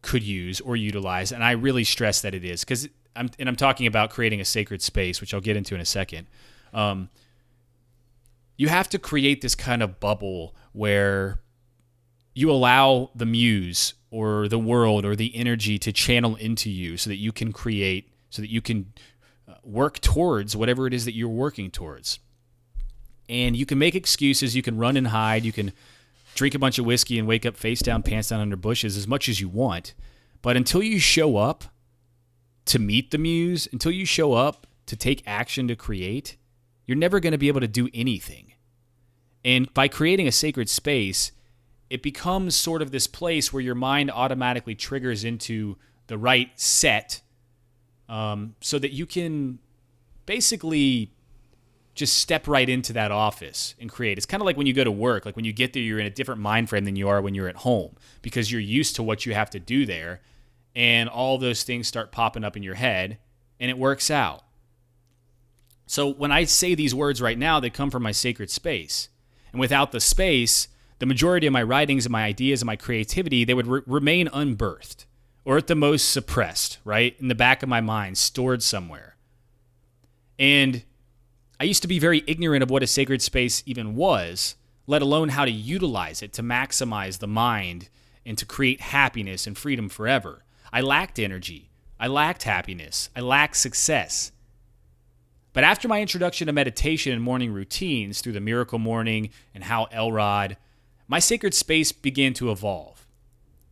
[0.02, 3.54] could use or utilize, and I really stress that it is, because I'm, and I'm
[3.54, 6.26] talking about creating a sacred space, which I'll get into in a second.
[6.74, 7.08] Um,
[8.56, 11.38] you have to create this kind of bubble where
[12.38, 17.11] you allow the muse or the world or the energy to channel into you so
[17.11, 18.92] that you can create, so that you can
[19.48, 22.20] uh, work towards whatever it is that you're working towards.
[23.29, 25.72] And you can make excuses, you can run and hide, you can
[26.37, 29.09] drink a bunch of whiskey and wake up face down, pants down under bushes as
[29.09, 29.94] much as you want.
[30.40, 31.64] But until you show up
[32.66, 36.37] to meet the muse, until you show up to take action to create,
[36.87, 38.53] you're never going to be able to do anything.
[39.44, 41.33] And by creating a sacred space,
[41.90, 47.22] it becomes sort of this place where your mind automatically triggers into the right set
[48.09, 49.59] um, so that you can
[50.27, 51.12] basically
[51.94, 54.18] just step right into that office and create.
[54.18, 55.98] It's kind of like when you go to work, like when you get there, you're
[55.98, 58.96] in a different mind frame than you are when you're at home because you're used
[58.96, 60.20] to what you have to do there.
[60.77, 63.18] And all those things start popping up in your head
[63.59, 64.44] and it works out.
[65.87, 69.09] So when I say these words right now, they come from my sacred space.
[69.53, 73.44] And without the space, the majority of my writings and my ideas and my creativity,
[73.44, 75.06] they would re- remain unbirthed
[75.44, 77.16] or at the most suppressed, right?
[77.18, 79.16] In the back of my mind, stored somewhere.
[80.38, 80.84] And
[81.61, 84.56] I used to be very ignorant of what a sacred space even was,
[84.87, 87.88] let alone how to utilize it to maximize the mind
[88.26, 90.44] and to create happiness and freedom forever.
[90.72, 91.70] I lacked energy.
[91.98, 93.11] I lacked happiness.
[93.16, 94.32] I lacked success.
[95.52, 99.88] But after my introduction to meditation and morning routines through the Miracle Morning and Hal
[99.90, 100.56] Elrod,
[101.09, 103.07] my sacred space began to evolve.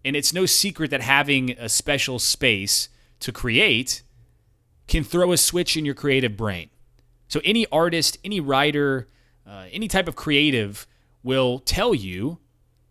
[0.05, 2.89] And it's no secret that having a special space
[3.21, 4.03] to create
[4.89, 6.71] can throw a switch in your creative brain.
[7.29, 9.09] So, any artist, any writer,
[9.47, 10.87] uh, any type of creative
[11.23, 12.39] will tell you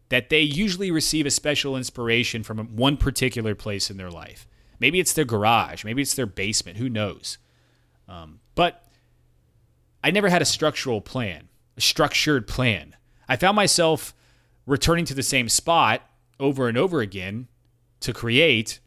[0.09, 4.47] that they usually receive a special inspiration from one particular place in their life.
[4.79, 7.37] Maybe it's their garage, maybe it's their basement, who knows?
[8.07, 8.85] Um, but
[10.03, 12.95] I never had a structural plan, a structured plan.
[13.27, 14.13] I found myself
[14.65, 16.01] returning to the same spot
[16.39, 17.47] over and over again
[18.01, 18.79] to create.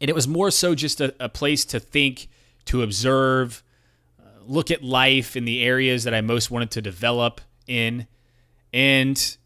[0.00, 2.28] And it was more so just a, a place to think,
[2.66, 3.62] to observe,
[4.20, 8.06] uh, look at life in the areas that I most wanted to develop in.
[8.72, 9.36] And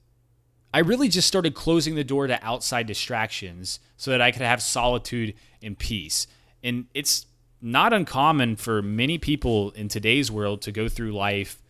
[0.73, 4.63] I really just started closing the door to outside distractions so that I could have
[4.63, 6.27] solitude and peace.
[6.63, 7.27] And it's
[7.61, 11.63] not uncommon for many people in today's world to go through life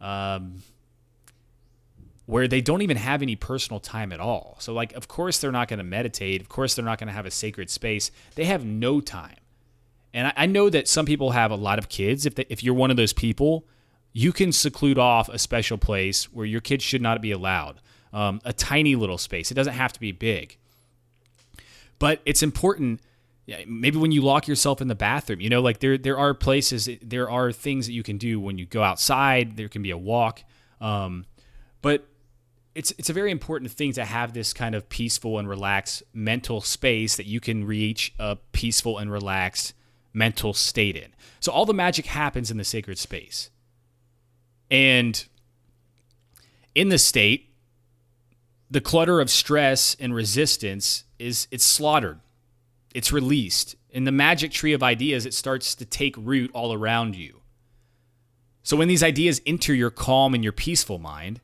[0.00, 0.62] um,
[2.28, 4.54] where they don't even have any personal time at all.
[4.60, 6.42] So, like, of course, they're not going to meditate.
[6.42, 8.10] Of course, they're not going to have a sacred space.
[8.34, 9.36] They have no time.
[10.12, 12.26] And I, I know that some people have a lot of kids.
[12.26, 13.66] If, they, if you're one of those people,
[14.12, 17.80] you can seclude off a special place where your kids should not be allowed,
[18.12, 19.50] um, a tiny little space.
[19.50, 20.58] It doesn't have to be big.
[21.98, 23.00] But it's important.
[23.66, 26.90] Maybe when you lock yourself in the bathroom, you know, like there there are places,
[27.00, 29.56] there are things that you can do when you go outside.
[29.56, 30.44] There can be a walk,
[30.82, 31.24] um,
[31.80, 32.06] but
[32.78, 36.60] it's it's a very important thing to have this kind of peaceful and relaxed mental
[36.60, 39.74] space that you can reach a peaceful and relaxed
[40.12, 41.12] mental state in.
[41.40, 43.50] So all the magic happens in the sacred space.
[44.70, 45.26] And
[46.76, 47.50] in the state,
[48.70, 52.20] the clutter of stress and resistance is it's slaughtered.
[52.94, 53.74] It's released.
[53.90, 57.40] In the magic tree of ideas, it starts to take root all around you.
[58.62, 61.40] So when these ideas enter your calm and your peaceful mind,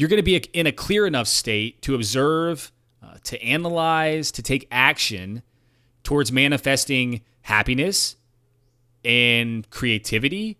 [0.00, 4.40] you're going to be in a clear enough state to observe, uh, to analyze, to
[4.40, 5.42] take action
[6.02, 8.16] towards manifesting happiness
[9.04, 10.56] and creativity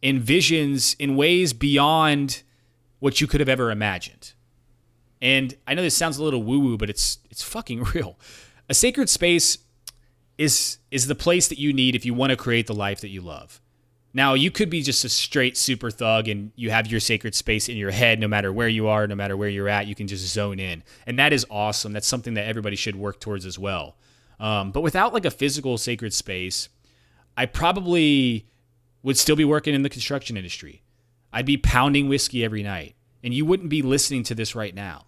[0.00, 2.44] and visions in ways beyond
[3.00, 4.32] what you could have ever imagined.
[5.20, 8.16] And I know this sounds a little woo-woo, but it's it's fucking real.
[8.68, 9.58] A sacred space
[10.38, 13.08] is is the place that you need if you want to create the life that
[13.08, 13.60] you love.
[14.14, 17.68] Now, you could be just a straight super thug and you have your sacred space
[17.68, 20.06] in your head no matter where you are, no matter where you're at, you can
[20.06, 20.82] just zone in.
[21.06, 21.92] And that is awesome.
[21.92, 23.96] That's something that everybody should work towards as well.
[24.40, 26.68] Um, but without like a physical sacred space,
[27.36, 28.48] I probably
[29.02, 30.82] would still be working in the construction industry.
[31.32, 35.04] I'd be pounding whiskey every night, and you wouldn't be listening to this right now.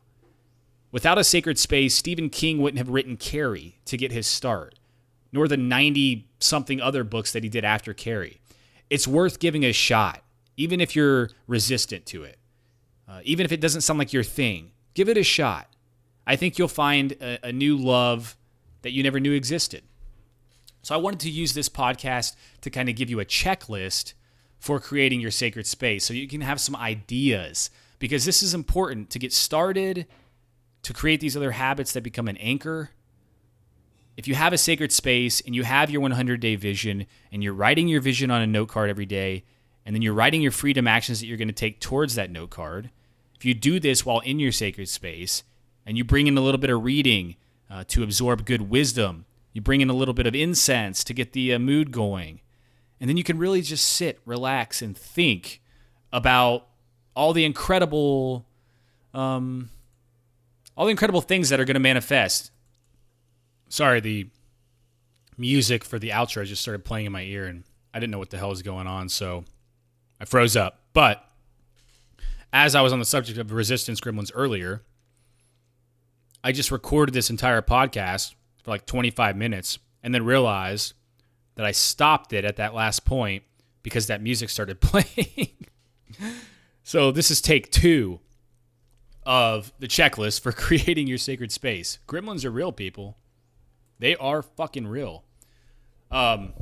[0.93, 4.79] Without a sacred space, Stephen King wouldn't have written Carrie to get his start,
[5.33, 8.41] nor the 90 something other books that he did after Carrie.
[8.91, 10.23] It's worth giving a shot,
[10.57, 12.39] even if you're resistant to it.
[13.09, 15.69] Uh, even if it doesn't sound like your thing, give it a shot.
[16.27, 18.37] I think you'll find a, a new love
[18.83, 19.83] that you never knew existed.
[20.83, 24.15] So I wanted to use this podcast to kind of give you a checklist
[24.59, 29.11] for creating your sacred space so you can have some ideas because this is important
[29.11, 30.07] to get started
[30.83, 32.91] to create these other habits that become an anchor.
[34.21, 37.55] If you have a sacred space and you have your 100 day vision and you're
[37.55, 39.45] writing your vision on a note card every day
[39.87, 42.51] and then you're writing your freedom actions that you're going to take towards that note
[42.51, 42.91] card,
[43.35, 45.43] if you do this while in your sacred space
[45.87, 47.37] and you bring in a little bit of reading
[47.71, 49.25] uh, to absorb good wisdom.
[49.55, 52.43] You bring in a little bit of incense to get the uh, mood going.
[53.01, 55.63] And then you can really just sit, relax, and think
[56.13, 56.67] about
[57.17, 58.45] all the incredible,
[59.15, 59.71] um,
[60.77, 62.51] all the incredible things that are going to manifest.
[63.71, 64.27] Sorry, the
[65.39, 67.63] music for the outro just started playing in my ear, and
[67.95, 69.45] I didn't know what the hell was going on, so
[70.21, 70.81] I froze up.
[70.93, 71.25] But
[72.53, 74.83] as I was on the subject of resistance gremlins earlier,
[76.43, 80.95] I just recorded this entire podcast for like 25 minutes and then realized
[81.55, 83.45] that I stopped it at that last point
[83.85, 85.67] because that music started playing.
[86.83, 88.19] so this is take two
[89.25, 92.01] of the checklist for creating your sacred space.
[92.09, 93.17] Gremlins are real people.
[94.01, 95.23] They are fucking real.
[96.11, 96.55] Um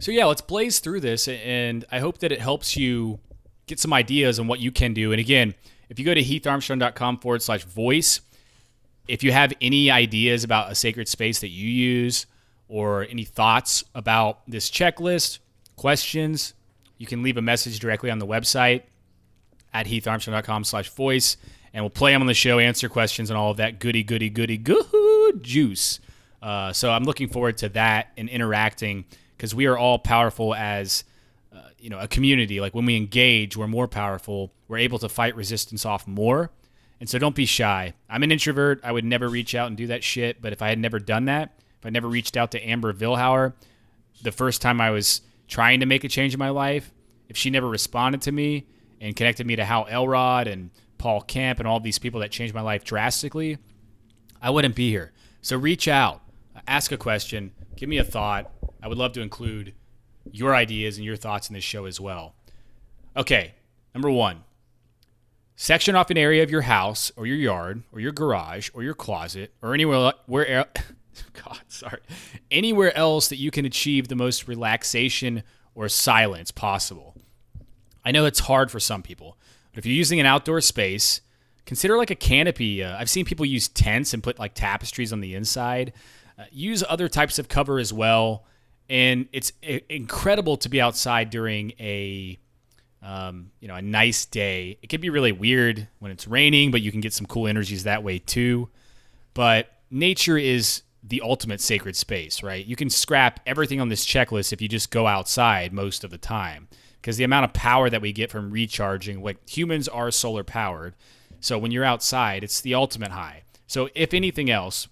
[0.00, 3.20] so yeah, let's blaze through this and I hope that it helps you
[3.66, 5.12] get some ideas on what you can do.
[5.12, 5.54] And again,
[5.88, 8.20] if you go to heatharmstrong.com forward slash voice,
[9.06, 12.26] if you have any ideas about a sacred space that you use
[12.68, 15.38] or any thoughts about this checklist,
[15.76, 16.54] questions,
[16.98, 18.82] you can leave a message directly on the website
[19.72, 21.36] at heatharmstrong.com slash voice
[21.72, 24.30] and we'll play them on the show, answer questions, and all of that goody, goody,
[24.30, 24.56] goody,
[25.32, 26.00] good juice.
[26.40, 29.04] Uh, so I'm looking forward to that and interacting
[29.36, 31.04] because we are all powerful as
[31.54, 32.60] uh, you know a community.
[32.60, 34.52] Like when we engage, we're more powerful.
[34.68, 36.50] We're able to fight resistance off more,
[37.00, 37.94] and so don't be shy.
[38.08, 38.80] I'm an introvert.
[38.84, 40.40] I would never reach out and do that shit.
[40.40, 43.54] But if I had never done that, if I never reached out to Amber Vilhauer
[44.22, 46.92] the first time I was trying to make a change in my life,
[47.28, 48.66] if she never responded to me
[49.00, 52.54] and connected me to Hal Elrod and Paul Kemp and all these people that changed
[52.54, 53.58] my life drastically,
[54.42, 55.12] I wouldn't be here.
[55.48, 56.20] So reach out,
[56.66, 58.52] ask a question, give me a thought.
[58.82, 59.72] I would love to include
[60.30, 62.34] your ideas and your thoughts in this show as well.
[63.16, 63.54] Okay,
[63.94, 64.44] number one,
[65.56, 68.92] Section off an area of your house or your yard or your garage or your
[68.92, 70.66] closet or anywhere where
[71.42, 72.00] God, sorry.
[72.50, 77.16] Anywhere else that you can achieve the most relaxation or silence possible.
[78.04, 79.38] I know it's hard for some people,
[79.72, 81.22] but if you're using an outdoor space,
[81.68, 82.82] consider like a canopy.
[82.82, 85.92] Uh, I've seen people use tents and put like tapestries on the inside.
[86.38, 88.46] Uh, use other types of cover as well.
[88.88, 89.52] And it's
[89.90, 92.38] incredible to be outside during a
[93.02, 94.78] um, you know, a nice day.
[94.82, 97.84] It can be really weird when it's raining, but you can get some cool energies
[97.84, 98.70] that way too.
[99.34, 102.64] But nature is the ultimate sacred space, right?
[102.64, 106.18] You can scrap everything on this checklist if you just go outside most of the
[106.18, 106.66] time
[107.00, 110.94] because the amount of power that we get from recharging, like humans are solar powered.
[111.40, 113.42] So when you're outside, it's the ultimate high.
[113.66, 114.88] So if anything else,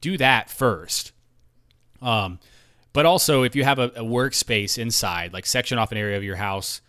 [0.00, 1.12] do that first.
[2.00, 2.38] Um,
[2.92, 6.24] but also if you have a, a workspace inside, like section off an area of
[6.24, 6.80] your house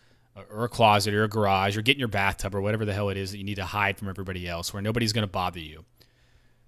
[0.49, 3.09] or a closet or a garage or get in your bathtub or whatever the hell
[3.09, 5.59] it is that you need to hide from everybody else where nobody's going to bother
[5.59, 5.83] you.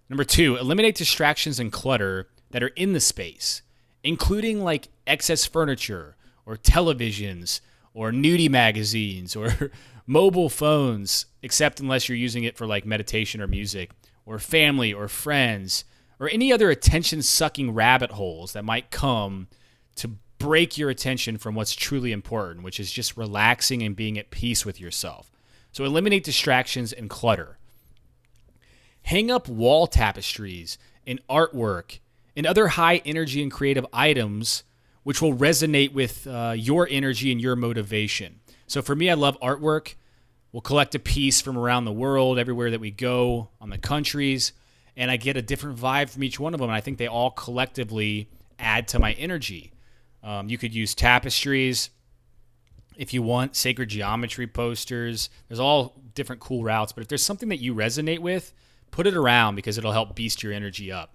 [0.09, 3.61] Number two, eliminate distractions and clutter that are in the space,
[4.03, 6.15] including like excess furniture
[6.45, 7.61] or televisions
[7.93, 9.71] or nudie magazines or
[10.05, 13.91] mobile phones, except unless you're using it for like meditation or music
[14.25, 15.85] or family or friends
[16.19, 19.47] or any other attention sucking rabbit holes that might come
[19.95, 24.29] to break your attention from what's truly important, which is just relaxing and being at
[24.29, 25.31] peace with yourself.
[25.71, 27.57] So eliminate distractions and clutter.
[29.03, 31.99] Hang up wall tapestries and artwork
[32.35, 34.63] and other high energy and creative items
[35.03, 38.39] which will resonate with uh, your energy and your motivation.
[38.67, 39.95] So for me, I love artwork.
[40.51, 44.53] We'll collect a piece from around the world, everywhere that we go, on the countries,
[44.95, 46.69] and I get a different vibe from each one of them.
[46.69, 49.71] And I think they all collectively add to my energy.
[50.23, 51.89] Um, you could use tapestries
[52.97, 55.29] if you want, sacred geometry posters.
[55.47, 58.53] There's all different cool routes, but if there's something that you resonate with,
[58.91, 61.13] put it around because it'll help beast your energy up.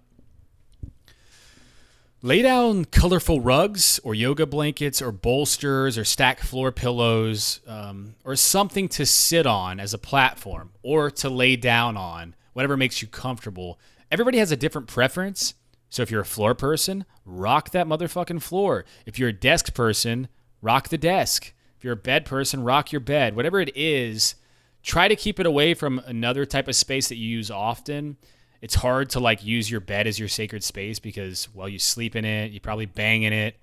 [2.21, 8.35] Lay down colorful rugs or yoga blankets or bolsters or stack floor pillows um, or
[8.35, 13.07] something to sit on as a platform or to lay down on, whatever makes you
[13.07, 13.79] comfortable.
[14.11, 15.55] Everybody has a different preference.
[15.91, 18.85] So if you're a floor person, rock that motherfucking floor.
[19.07, 20.27] If you're a desk person,
[20.61, 21.53] rock the desk.
[21.77, 23.37] If you're a bed person, rock your bed.
[23.37, 24.35] Whatever it is,
[24.83, 28.16] try to keep it away from another type of space that you use often.
[28.61, 32.17] It's hard to like use your bed as your sacred space because well, you sleep
[32.17, 33.57] in it, you probably bang in it,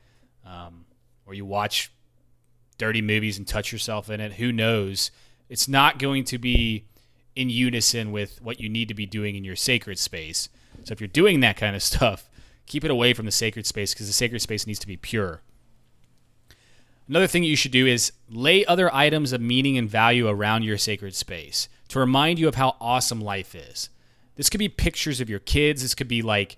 [0.46, 0.86] um,
[1.26, 1.92] or you watch
[2.78, 4.34] dirty movies and touch yourself in it.
[4.34, 5.12] Who knows?
[5.50, 6.86] It's not going to be
[7.36, 10.50] in unison with what you need to be doing in your sacred space.
[10.84, 12.30] So if you're doing that kind of stuff,
[12.66, 15.42] keep it away from the sacred space because the sacred space needs to be pure.
[17.08, 20.78] Another thing you should do is lay other items of meaning and value around your
[20.78, 23.90] sacred space to remind you of how awesome life is.
[24.36, 25.82] This could be pictures of your kids.
[25.82, 26.58] This could be like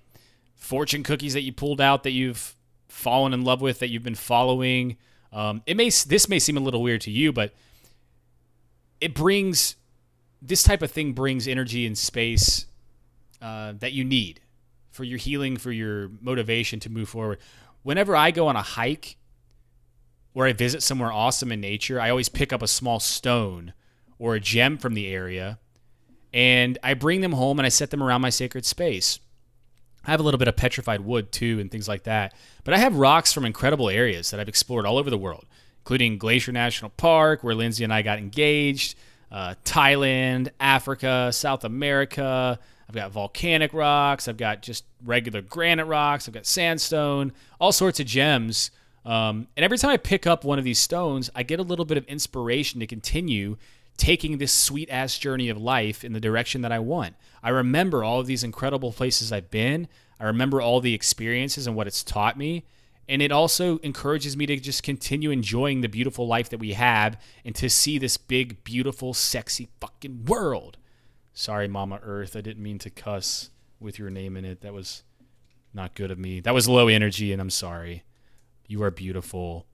[0.55, 2.55] fortune cookies that you pulled out that you've
[2.87, 4.97] fallen in love with that you've been following.
[5.31, 7.53] Um, it may this may seem a little weird to you, but
[8.99, 9.75] it brings
[10.41, 12.65] this type of thing brings energy and space
[13.41, 14.41] uh, that you need
[14.89, 17.39] for your healing, for your motivation to move forward.
[17.83, 19.17] Whenever I go on a hike
[20.33, 23.73] or I visit somewhere awesome in nature, I always pick up a small stone
[24.17, 25.59] or a gem from the area
[26.33, 29.19] and I bring them home and I set them around my sacred space.
[30.05, 32.33] I have a little bit of petrified wood too and things like that.
[32.63, 35.45] But I have rocks from incredible areas that I've explored all over the world,
[35.79, 38.95] including Glacier National Park, where Lindsay and I got engaged,
[39.31, 42.57] uh, Thailand, Africa, South America.
[42.87, 44.29] I've got volcanic rocks.
[44.29, 46.27] I've got just regular granite rocks.
[46.27, 48.71] I've got sandstone, all sorts of gems.
[49.05, 51.85] Um, and every time I pick up one of these stones, I get a little
[51.85, 53.57] bit of inspiration to continue
[53.97, 57.15] taking this sweet ass journey of life in the direction that I want.
[57.43, 59.87] I remember all of these incredible places I've been.
[60.19, 62.65] I remember all the experiences and what it's taught me.
[63.09, 67.19] And it also encourages me to just continue enjoying the beautiful life that we have
[67.45, 70.77] and to see this big, beautiful, sexy fucking world.
[71.33, 72.35] Sorry, Mama Earth.
[72.35, 74.61] I didn't mean to cuss with your name in it.
[74.61, 75.03] That was
[75.73, 76.39] not good of me.
[76.41, 78.03] That was low energy, and I'm sorry.
[78.67, 79.67] You are beautiful.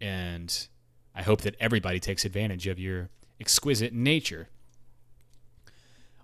[0.00, 0.68] And
[1.14, 3.08] I hope that everybody takes advantage of your
[3.40, 4.48] exquisite nature.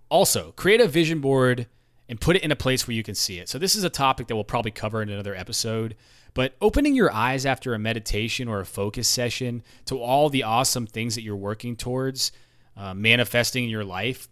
[0.08, 1.66] Also, create a vision board
[2.08, 3.48] and put it in a place where you can see it.
[3.48, 5.96] So, this is a topic that we'll probably cover in another episode.
[6.34, 10.86] But opening your eyes after a meditation or a focus session to all the awesome
[10.86, 12.30] things that you're working towards,
[12.76, 14.28] uh, manifesting in your life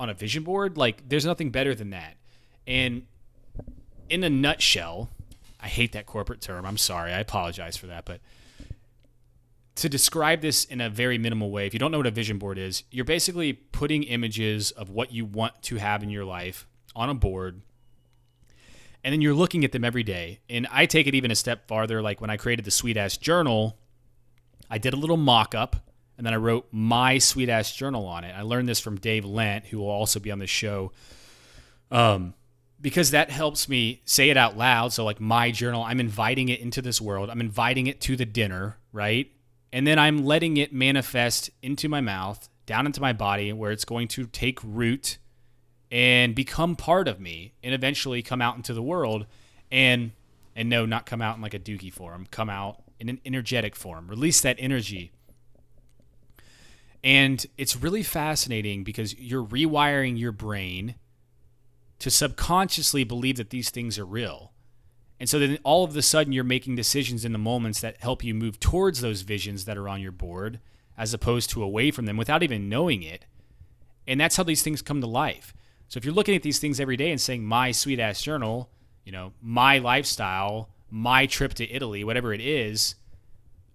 [0.00, 2.16] on a vision board, like there's nothing better than that.
[2.66, 3.06] And
[4.08, 5.10] in a nutshell,
[5.60, 6.66] I hate that corporate term.
[6.66, 7.12] I'm sorry.
[7.12, 8.04] I apologize for that.
[8.04, 8.20] But
[9.82, 12.38] to describe this in a very minimal way, if you don't know what a vision
[12.38, 16.68] board is, you're basically putting images of what you want to have in your life
[16.94, 17.62] on a board.
[19.02, 20.38] And then you're looking at them every day.
[20.48, 22.00] And I take it even a step farther.
[22.00, 23.76] Like when I created the sweet ass journal,
[24.70, 25.74] I did a little mock up
[26.16, 28.32] and then I wrote my sweet ass journal on it.
[28.36, 30.92] I learned this from Dave Lent, who will also be on the show.
[31.90, 32.34] Um,
[32.80, 34.92] because that helps me say it out loud.
[34.92, 37.30] So, like my journal, I'm inviting it into this world.
[37.30, 39.28] I'm inviting it to the dinner, right?
[39.72, 43.84] And then I'm letting it manifest into my mouth, down into my body, where it's
[43.84, 45.18] going to take root
[45.90, 49.26] and become part of me, and eventually come out into the world,
[49.70, 50.12] and
[50.54, 53.74] and no, not come out in like a dookie form, come out in an energetic
[53.74, 55.12] form, release that energy.
[57.02, 60.94] And it's really fascinating because you're rewiring your brain
[61.98, 64.51] to subconsciously believe that these things are real.
[65.22, 68.24] And so then all of a sudden you're making decisions in the moments that help
[68.24, 70.58] you move towards those visions that are on your board
[70.98, 73.24] as opposed to away from them without even knowing it.
[74.04, 75.54] And that's how these things come to life.
[75.86, 78.68] So if you're looking at these things every day and saying, my sweet ass journal,
[79.04, 82.96] you know, my lifestyle, my trip to Italy, whatever it is,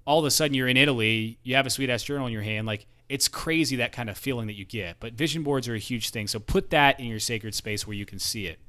[0.04, 2.42] all of a sudden you're in Italy, you have a sweet ass journal in your
[2.42, 2.68] hand.
[2.68, 4.98] Like it's crazy that kind of feeling that you get.
[5.00, 6.28] But vision boards are a huge thing.
[6.28, 8.60] So put that in your sacred space where you can see it.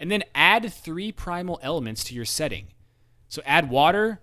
[0.00, 2.68] And then add three primal elements to your setting.
[3.28, 4.20] So add water,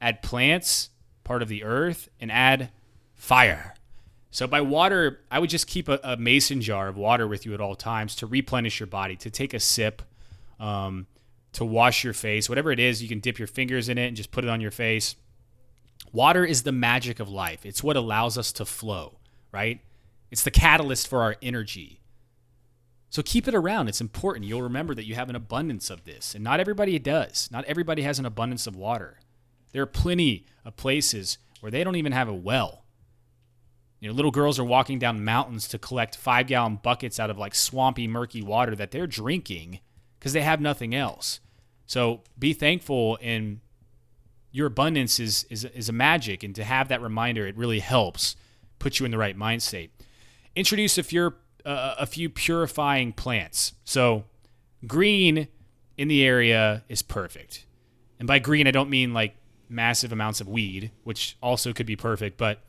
[0.00, 0.90] add plants,
[1.24, 2.70] part of the earth, and add
[3.14, 3.74] fire.
[4.30, 7.54] So by water, I would just keep a, a, mason jar of water with you
[7.54, 10.02] at all times to replenish your body, to take a sip,
[10.60, 11.06] um,
[11.52, 13.02] to wash your face, whatever it is.
[13.02, 15.16] You can dip your fingers in it and just put it on your face.
[16.12, 17.66] Water is the magic of life.
[17.66, 19.18] It's what allows us to flow,
[19.50, 19.80] right?
[20.30, 22.00] It's the catalyst for our energy.
[23.10, 23.88] So keep it around.
[23.88, 24.44] It's important.
[24.44, 27.48] You'll remember that you have an abundance of this, and not everybody does.
[27.50, 29.18] Not everybody has an abundance of water.
[29.72, 32.84] There are plenty of places where they don't even have a well.
[34.00, 37.38] You know, little girls are walking down mountains to collect five gallon buckets out of
[37.38, 39.80] like swampy, murky water that they're drinking
[40.18, 41.40] because they have nothing else.
[41.86, 43.60] So be thankful and
[44.52, 46.42] your abundance is, is, is a magic.
[46.42, 48.36] And to have that reminder, it really helps
[48.78, 49.90] put you in the right mind state.
[50.54, 51.34] Introduce a few,
[51.70, 53.74] a few purifying plants.
[53.84, 54.24] So
[54.86, 55.48] green
[55.96, 57.66] in the area is perfect.
[58.18, 59.36] And by green, I don't mean like
[59.68, 62.60] massive amounts of weed, which also could be perfect, but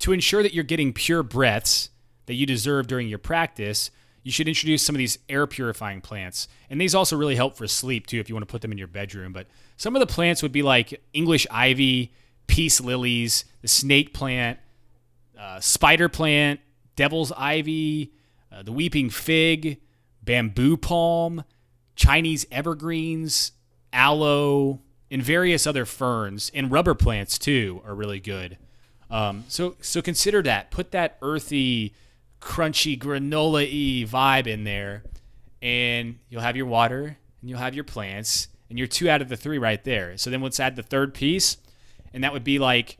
[0.00, 1.90] to ensure that you're getting pure breaths
[2.26, 3.90] that you deserve during your practice,
[4.22, 6.48] you should introduce some of these air purifying plants.
[6.70, 8.78] And these also really help for sleep too if you want to put them in
[8.78, 9.32] your bedroom.
[9.32, 9.46] But
[9.76, 12.12] some of the plants would be like English ivy,
[12.46, 14.58] peace lilies, the snake plant,
[15.38, 16.60] uh, spider plant,
[16.96, 18.12] devil's ivy,
[18.52, 19.80] uh, the weeping fig,
[20.22, 21.44] bamboo palm,
[21.96, 23.52] Chinese evergreens,
[23.92, 24.80] aloe,
[25.10, 28.58] and various other ferns and rubber plants too are really good.
[29.10, 30.70] Um, so so consider that.
[30.70, 31.94] Put that earthy,
[32.40, 35.04] crunchy granola-y vibe in there,
[35.62, 39.28] and you'll have your water and you'll have your plants, and you're two out of
[39.28, 40.16] the three right there.
[40.16, 41.58] So then let's add the third piece,
[42.12, 42.96] and that would be like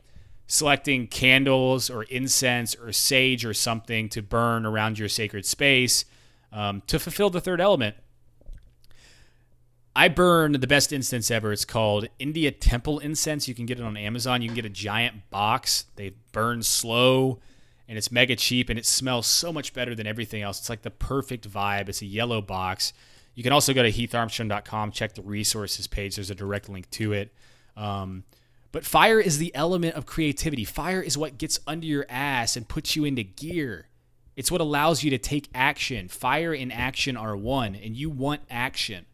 [0.47, 6.05] selecting candles or incense or sage or something to burn around your sacred space
[6.51, 7.95] um, to fulfill the third element.
[9.95, 11.53] I burn the best incense ever.
[11.53, 13.47] It's called India Temple Incense.
[13.47, 14.41] You can get it on Amazon.
[14.41, 15.85] You can get a giant box.
[15.95, 17.39] They burn slow
[17.87, 20.59] and it's mega cheap and it smells so much better than everything else.
[20.59, 21.87] It's like the perfect vibe.
[21.87, 22.91] It's a yellow box.
[23.35, 26.15] You can also go to heatharmstrong.com, check the resources page.
[26.15, 27.33] There's a direct link to it.
[27.77, 28.23] Um,
[28.75, 30.65] but fire is the element of creativity.
[30.65, 33.87] Fire is what gets under your ass and puts you into gear.
[34.35, 36.09] It's what allows you to take action.
[36.09, 39.05] Fire and action are one, and you want action.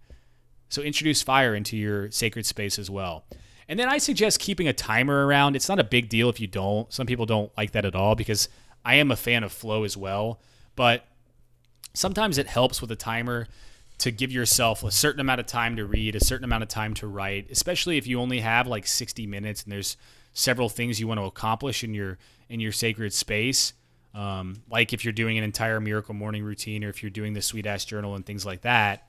[0.70, 3.24] So introduce fire into your sacred space as well.
[3.68, 5.56] And then I suggest keeping a timer around.
[5.56, 6.92] It's not a big deal if you don't.
[6.92, 8.50] Some people don't like that at all because
[8.84, 10.42] I am a fan of flow as well.
[10.76, 11.06] But
[11.94, 13.46] sometimes it helps with a timer
[14.02, 16.94] to give yourself a certain amount of time to read, a certain amount of time
[16.96, 19.98] to write, especially if you only have like 60 minutes and there's
[20.34, 22.18] several things you want to accomplish in your
[22.50, 23.74] in your sacred space.
[24.14, 27.42] Um, like if you're doing an entire miracle morning routine or if you're doing the
[27.42, 29.08] sweet ass journal and things like that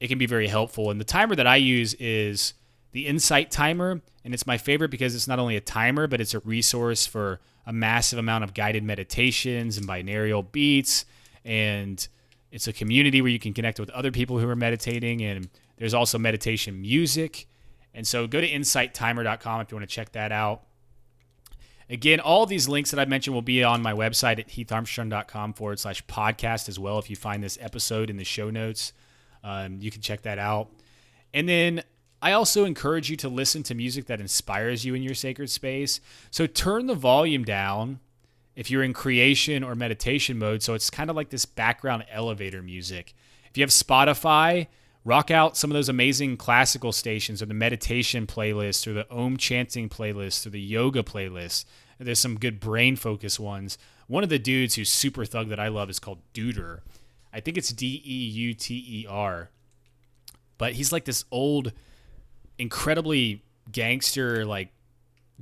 [0.00, 0.90] it can be very helpful.
[0.90, 2.54] And the timer that I use is
[2.92, 6.34] the Insight Timer, and it's my favorite because it's not only a timer, but it's
[6.34, 11.04] a resource for a massive amount of guided meditations and binaural beats.
[11.44, 12.06] And
[12.50, 15.94] it's a community where you can connect with other people who are meditating, and there's
[15.94, 17.46] also meditation music.
[17.94, 20.62] And so go to insighttimer.com if you want to check that out.
[21.88, 25.80] Again, all these links that I've mentioned will be on my website at heatharmstrong.com forward
[25.80, 28.92] slash podcast as well if you find this episode in the show notes.
[29.42, 30.70] Um, you can check that out.
[31.34, 31.82] And then
[32.22, 36.00] I also encourage you to listen to music that inspires you in your sacred space.
[36.30, 37.98] So turn the volume down
[38.56, 40.62] if you're in creation or meditation mode.
[40.62, 43.14] So it's kind of like this background elevator music.
[43.48, 44.66] If you have Spotify,
[45.04, 49.36] rock out some of those amazing classical stations or the meditation playlist or the Om
[49.36, 51.64] chanting playlist or the yoga playlist.
[51.98, 53.76] There's some good brain focus ones.
[54.06, 56.80] One of the dudes who's super thug that I love is called Deuter.
[57.32, 59.50] I think it's D E U T E R.
[60.58, 61.72] But he's like this old,
[62.58, 64.72] incredibly gangster, like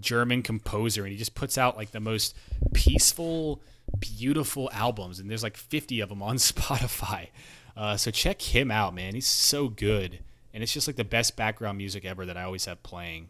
[0.00, 2.36] German composer, and he just puts out like the most
[2.74, 3.62] peaceful,
[3.98, 5.18] beautiful albums.
[5.20, 7.28] And there's like 50 of them on Spotify.
[7.76, 9.14] Uh, so check him out, man.
[9.14, 10.20] He's so good.
[10.52, 13.28] And it's just like the best background music ever that I always have playing.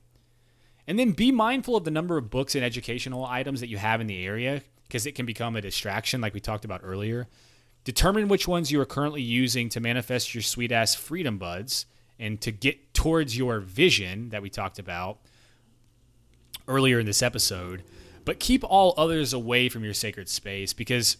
[0.86, 4.00] And then be mindful of the number of books and educational items that you have
[4.00, 7.28] in the area because it can become a distraction, like we talked about earlier.
[7.84, 11.84] Determine which ones you are currently using to manifest your sweet ass freedom buds
[12.18, 15.18] and to get towards your vision that we talked about
[16.68, 17.82] earlier in this episode,
[18.24, 21.16] but keep all others away from your sacred space because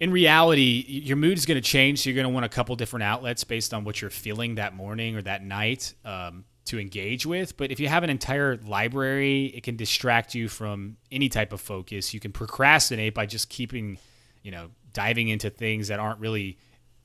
[0.00, 2.00] in reality, your mood is going to change.
[2.00, 4.74] So you're going to want a couple different outlets based on what you're feeling that
[4.74, 7.56] morning or that night um, to engage with.
[7.58, 11.60] But if you have an entire library, it can distract you from any type of
[11.60, 12.14] focus.
[12.14, 13.98] You can procrastinate by just keeping,
[14.42, 16.58] you know, diving into things that aren't really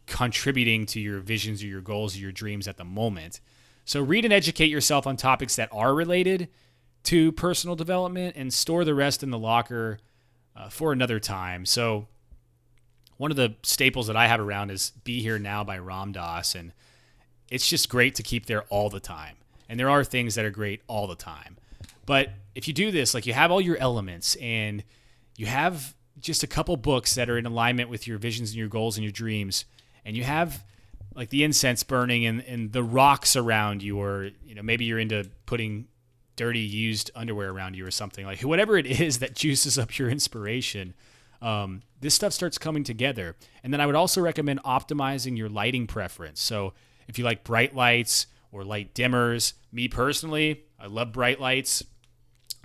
[0.08, 3.42] contributing to your visions or your goals or your dreams at the moment.
[3.84, 6.48] So read and educate yourself on topics that are related
[7.06, 10.00] to personal development and store the rest in the locker
[10.56, 11.66] uh, for another time.
[11.66, 12.08] So
[13.18, 16.56] one of the staples that I have around is Be Here Now by Ram Dass
[16.56, 16.72] and
[17.50, 19.36] it's just great to keep there all the time.
[19.70, 21.58] And there are things that are great all the time.
[22.06, 24.84] But if you do this, like you have all your elements and
[25.38, 28.68] you have just a couple books that are in alignment with your visions and your
[28.68, 29.66] goals and your dreams,
[30.06, 30.64] and you have
[31.16, 35.00] like the incense burning and, and the rocks around you, or you know, maybe you're
[35.00, 35.88] into putting
[36.36, 38.26] dirty used underwear around you or something.
[38.26, 40.94] Like whatever it is that juices up your inspiration
[41.42, 43.36] um, this stuff starts coming together.
[43.64, 46.42] And then i would also recommend optimizing your lighting preference.
[46.42, 46.74] So
[47.08, 51.84] if you like bright lights or light dimmers me personally i love bright lights.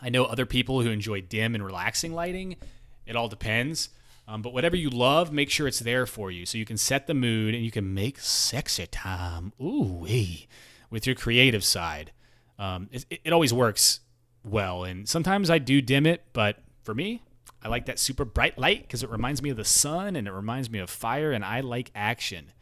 [0.00, 2.56] I know other people who enjoy dim and relaxing lighting.
[3.04, 3.90] It all depends.
[4.26, 7.06] Um, but whatever you love make sure it's there for you so you can set
[7.06, 9.52] the mood and you can make sexy time.
[9.60, 10.48] Ooh wee
[10.88, 12.12] with your creative side
[12.60, 14.00] um, it, it always works
[14.44, 14.84] well.
[14.84, 17.22] And sometimes I do dim it, but for me,
[17.62, 20.32] I like that super bright light because it reminds me of the sun and it
[20.32, 22.52] reminds me of fire, and I like action.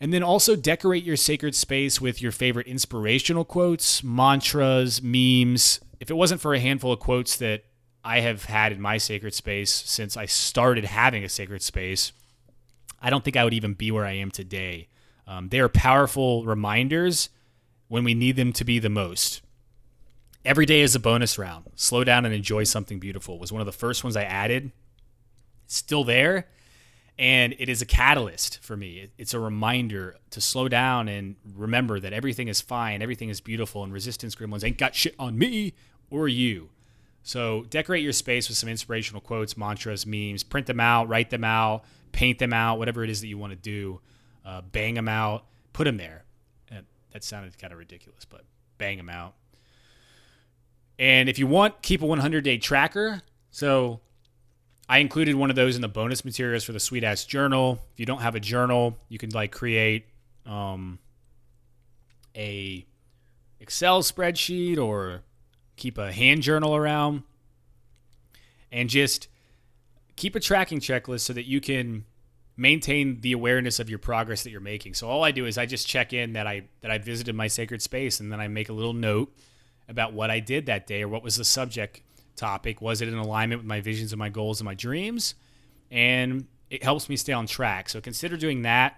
[0.00, 5.80] And then also decorate your sacred space with your favorite inspirational quotes, mantras, memes.
[6.00, 7.64] If it wasn't for a handful of quotes that
[8.04, 12.12] I have had in my sacred space since I started having a sacred space,
[13.00, 14.88] I don't think I would even be where I am today.
[15.26, 17.30] Um, they are powerful reminders
[17.88, 19.42] when we need them to be the most.
[20.44, 21.64] Every day is a bonus round.
[21.74, 24.70] Slow down and enjoy something beautiful was one of the first ones I added.
[25.64, 26.46] It's still there,
[27.18, 29.08] and it is a catalyst for me.
[29.18, 33.82] It's a reminder to slow down and remember that everything is fine, everything is beautiful,
[33.82, 35.74] and resistance gremlins ain't got shit on me
[36.10, 36.70] or you.
[37.24, 40.44] So decorate your space with some inspirational quotes, mantras, memes.
[40.44, 41.82] Print them out, write them out,
[42.12, 44.00] paint them out, whatever it is that you want to do.
[44.44, 46.25] Uh, bang them out, put them there.
[47.16, 48.42] That sounded kind of ridiculous, but
[48.76, 49.36] bang them out.
[50.98, 53.22] And if you want, keep a 100 day tracker.
[53.50, 54.00] So
[54.86, 57.78] I included one of those in the bonus materials for the Sweet Ass Journal.
[57.94, 60.04] If you don't have a journal, you can like create
[60.44, 60.98] um,
[62.36, 62.84] a
[63.60, 65.22] Excel spreadsheet or
[65.76, 67.22] keep a hand journal around
[68.70, 69.28] and just
[70.16, 72.04] keep a tracking checklist so that you can
[72.56, 74.94] maintain the awareness of your progress that you're making.
[74.94, 77.48] So all I do is I just check in that I that I visited my
[77.48, 79.34] sacred space and then I make a little note
[79.88, 82.00] about what I did that day or what was the subject
[82.34, 82.80] topic.
[82.80, 85.34] Was it in alignment with my visions and my goals and my dreams?
[85.90, 87.88] And it helps me stay on track.
[87.88, 88.96] So consider doing that.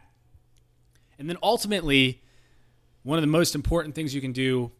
[1.18, 2.22] And then ultimately,
[3.02, 4.72] one of the most important things you can do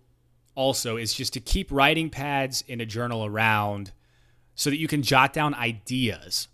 [0.55, 3.93] also is just to keep writing pads in a journal around
[4.55, 6.49] so that you can jot down ideas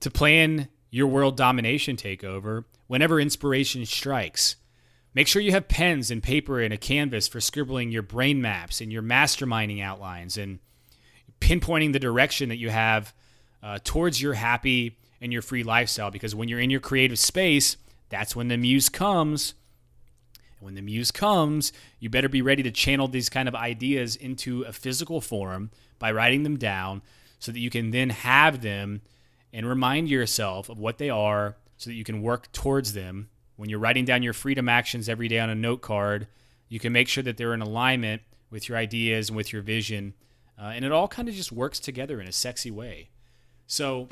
[0.00, 4.56] to plan your world domination takeover whenever inspiration strikes.
[5.14, 8.80] Make sure you have pens and paper and a canvas for scribbling your brain maps
[8.80, 10.58] and your masterminding outlines and
[11.40, 13.12] pinpointing the direction that you have
[13.62, 16.10] uh, towards your happy and your free lifestyle.
[16.10, 17.76] Because when you're in your creative space,
[18.08, 19.54] that's when the muse comes.
[20.58, 24.16] And when the muse comes, you better be ready to channel these kind of ideas
[24.16, 27.02] into a physical form by writing them down
[27.38, 29.02] so that you can then have them
[29.52, 33.30] and remind yourself of what they are so that you can work towards them.
[33.56, 36.28] When you're writing down your freedom actions every day on a note card,
[36.68, 40.14] you can make sure that they're in alignment with your ideas and with your vision.
[40.60, 43.10] Uh, and it all kind of just works together in a sexy way.
[43.66, 44.08] So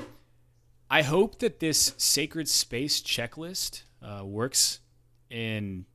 [0.91, 4.81] I hope that this sacred space checklist uh, works
[5.31, 5.87] in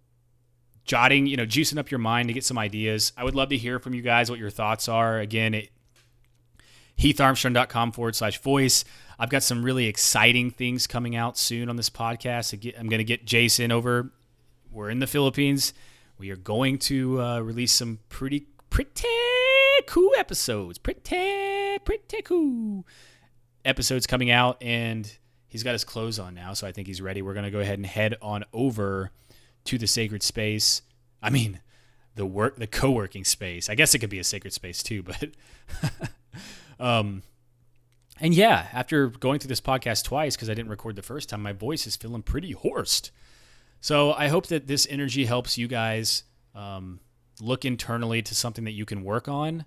[0.84, 3.14] jotting, you know, juicing up your mind to get some ideas.
[3.16, 5.20] I would love to hear from you guys what your thoughts are.
[5.20, 5.70] Again, it,
[6.98, 8.84] heatharmstrong.com forward slash voice.
[9.20, 12.54] I've got some really exciting things coming out soon on this podcast.
[12.80, 14.12] I'm going to get Jason over.
[14.72, 15.74] We're in the Philippines.
[16.18, 19.08] We are going to uh, release some pretty, pretty
[19.88, 20.78] cool episodes.
[20.78, 22.86] Pretty, pretty cool
[23.66, 24.58] episodes coming out.
[24.62, 25.12] And
[25.48, 27.22] he's got his clothes on now, so I think he's ready.
[27.22, 29.12] We're going to go ahead and head on over
[29.66, 30.82] to the sacred space.
[31.22, 31.60] I mean,
[32.16, 33.70] the work, the co-working space.
[33.70, 35.30] I guess it could be a sacred space too, but
[36.82, 37.24] um,
[38.20, 41.42] and yeah, after going through this podcast twice because I didn't record the first time,
[41.42, 43.12] my voice is feeling pretty hoarse.
[43.80, 46.24] So I hope that this energy helps you guys
[46.54, 47.00] um,
[47.40, 49.66] look internally to something that you can work on.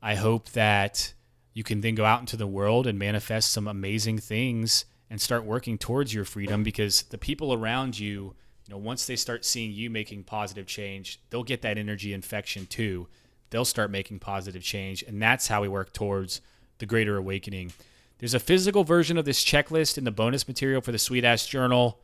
[0.00, 1.14] I hope that
[1.52, 5.44] you can then go out into the world and manifest some amazing things and start
[5.44, 8.34] working towards your freedom because the people around you,
[8.66, 12.66] you know, once they start seeing you making positive change, they'll get that energy infection
[12.66, 13.08] too.
[13.52, 15.04] They'll start making positive change.
[15.06, 16.40] And that's how we work towards
[16.78, 17.72] the greater awakening.
[18.18, 21.46] There's a physical version of this checklist in the bonus material for the Sweet Ass
[21.46, 22.00] Journal.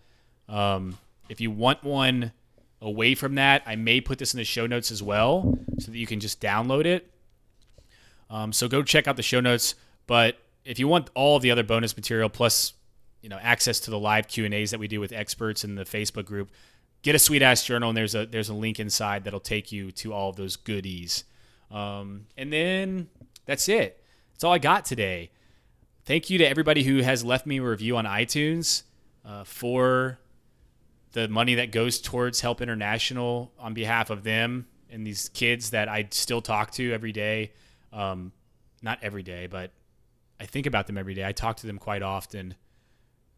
[0.48, 2.32] Um, if you want one
[2.80, 5.98] away from that, I may put this in the show notes as well so that
[5.98, 7.10] you can just download it.
[8.30, 9.74] Um, so go check out the show notes.
[10.06, 12.74] But if you want all the other bonus material plus
[13.22, 15.74] you know access to the live Q and A's that we do with experts in
[15.74, 16.50] the Facebook group,
[17.02, 19.90] get a sweet ass journal and there's a there's a link inside that'll take you
[19.92, 21.24] to all of those goodies.
[21.70, 23.08] Um, and then
[23.46, 24.02] that's it.
[24.32, 25.30] That's all I got today.
[26.04, 28.84] Thank you to everybody who has left me a review on iTunes
[29.24, 30.18] uh, for
[31.12, 35.88] the money that goes towards Help International on behalf of them and these kids that
[35.88, 37.52] I still talk to every day.
[37.92, 38.32] Um,
[38.82, 39.72] not every day, but
[40.40, 41.24] I think about them every day.
[41.24, 42.54] I talk to them quite often.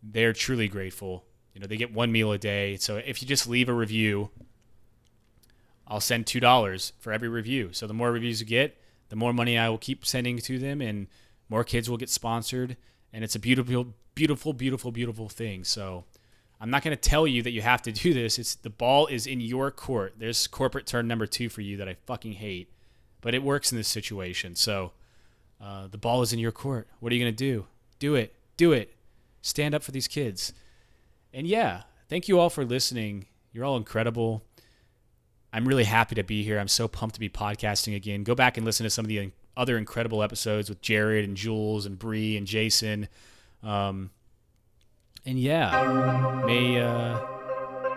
[0.03, 1.25] They're truly grateful.
[1.55, 2.77] You know, they get one meal a day.
[2.77, 4.31] So if you just leave a review,
[5.91, 7.71] I'll send two dollars for every review.
[7.73, 8.79] So the more reviews you get,
[9.09, 11.09] the more money I will keep sending to them, and
[11.49, 12.77] more kids will get sponsored.
[13.13, 15.65] And it's a beautiful, beautiful, beautiful, beautiful thing.
[15.65, 16.05] So
[16.61, 18.39] I'm not going to tell you that you have to do this.
[18.39, 20.15] It's the ball is in your court.
[20.19, 22.73] There's corporate term number two for you that I fucking hate,
[23.21, 24.55] but it works in this situation.
[24.55, 24.93] So
[25.61, 26.87] uh, the ball is in your court.
[27.01, 27.67] What are you going to do?
[27.99, 28.35] Do it.
[28.57, 28.95] Do it.
[29.43, 30.53] Stand up for these kids.
[31.35, 33.27] And yeah, thank you all for listening.
[33.53, 34.45] You're all incredible.
[35.53, 36.59] I'm really happy to be here.
[36.59, 38.23] I'm so pumped to be podcasting again.
[38.23, 41.87] Go back and listen to some of the other incredible episodes with Jared and Jules
[41.87, 43.09] and Bree and Jason.
[43.63, 44.11] Um,
[45.27, 47.21] and yeah, may uh,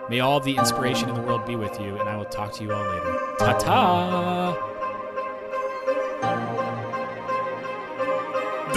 [0.10, 2.64] may all the inspiration in the world be with you, and I will talk to
[2.64, 3.36] you all later.
[3.40, 4.73] Ta ta.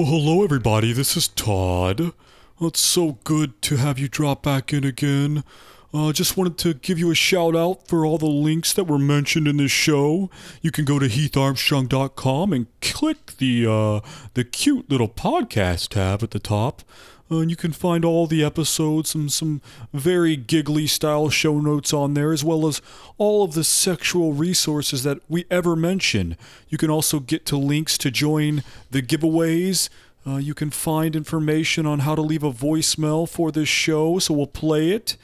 [0.00, 0.94] Well, hello, everybody.
[0.94, 2.14] This is Todd.
[2.58, 5.44] It's so good to have you drop back in again.
[5.92, 8.98] Uh, just wanted to give you a shout out for all the links that were
[8.98, 10.30] mentioned in this show.
[10.62, 16.30] You can go to heatharmstrong.com and click the uh, the cute little podcast tab at
[16.30, 16.82] the top.
[17.30, 19.62] Uh, and you can find all the episodes and some
[19.92, 22.82] very giggly style show notes on there, as well as
[23.18, 26.36] all of the sexual resources that we ever mention.
[26.68, 29.88] You can also get to links to join the giveaways.
[30.26, 34.34] Uh, you can find information on how to leave a voicemail for this show, so
[34.34, 35.16] we'll play it.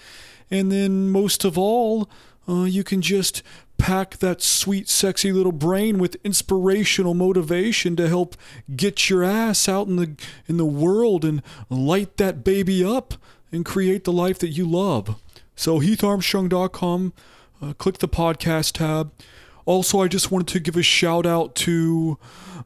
[0.51, 2.09] And then, most of all,
[2.49, 3.43] uh, you can just
[3.79, 8.37] pack that sweet, sexy little brain with inspirational motivation to help
[8.75, 10.17] get your ass out in the
[10.47, 13.15] in the world and light that baby up
[13.53, 15.21] and create the life that you love.
[15.55, 17.13] So heatharmstrong.com,
[17.63, 19.13] uh, click the podcast tab.
[19.65, 22.19] Also, I just wanted to give a shout out to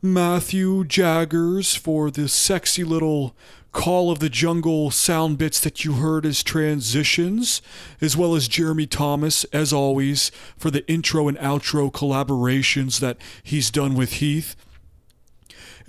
[0.02, 3.34] Matthew Jaggers for this sexy little
[3.72, 7.62] Call of the Jungle sound bits that you heard as transitions,
[8.00, 13.70] as well as Jeremy Thomas, as always, for the intro and outro collaborations that he's
[13.70, 14.56] done with Heath.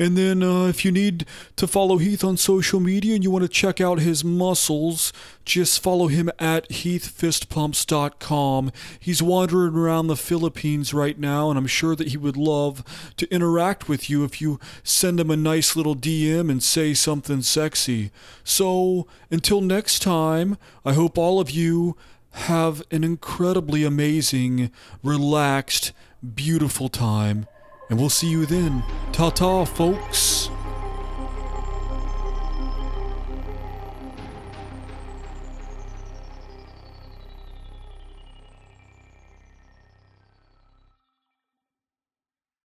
[0.01, 1.27] And then, uh, if you need
[1.57, 5.13] to follow Heath on social media and you want to check out his muscles,
[5.45, 8.71] just follow him at heathfistpumps.com.
[8.99, 12.83] He's wandering around the Philippines right now, and I'm sure that he would love
[13.17, 17.43] to interact with you if you send him a nice little DM and say something
[17.43, 18.09] sexy.
[18.43, 21.95] So, until next time, I hope all of you
[22.31, 24.71] have an incredibly amazing,
[25.03, 25.91] relaxed,
[26.33, 27.45] beautiful time.
[27.91, 28.83] And we'll see you then.
[29.11, 30.49] Ta ta, folks.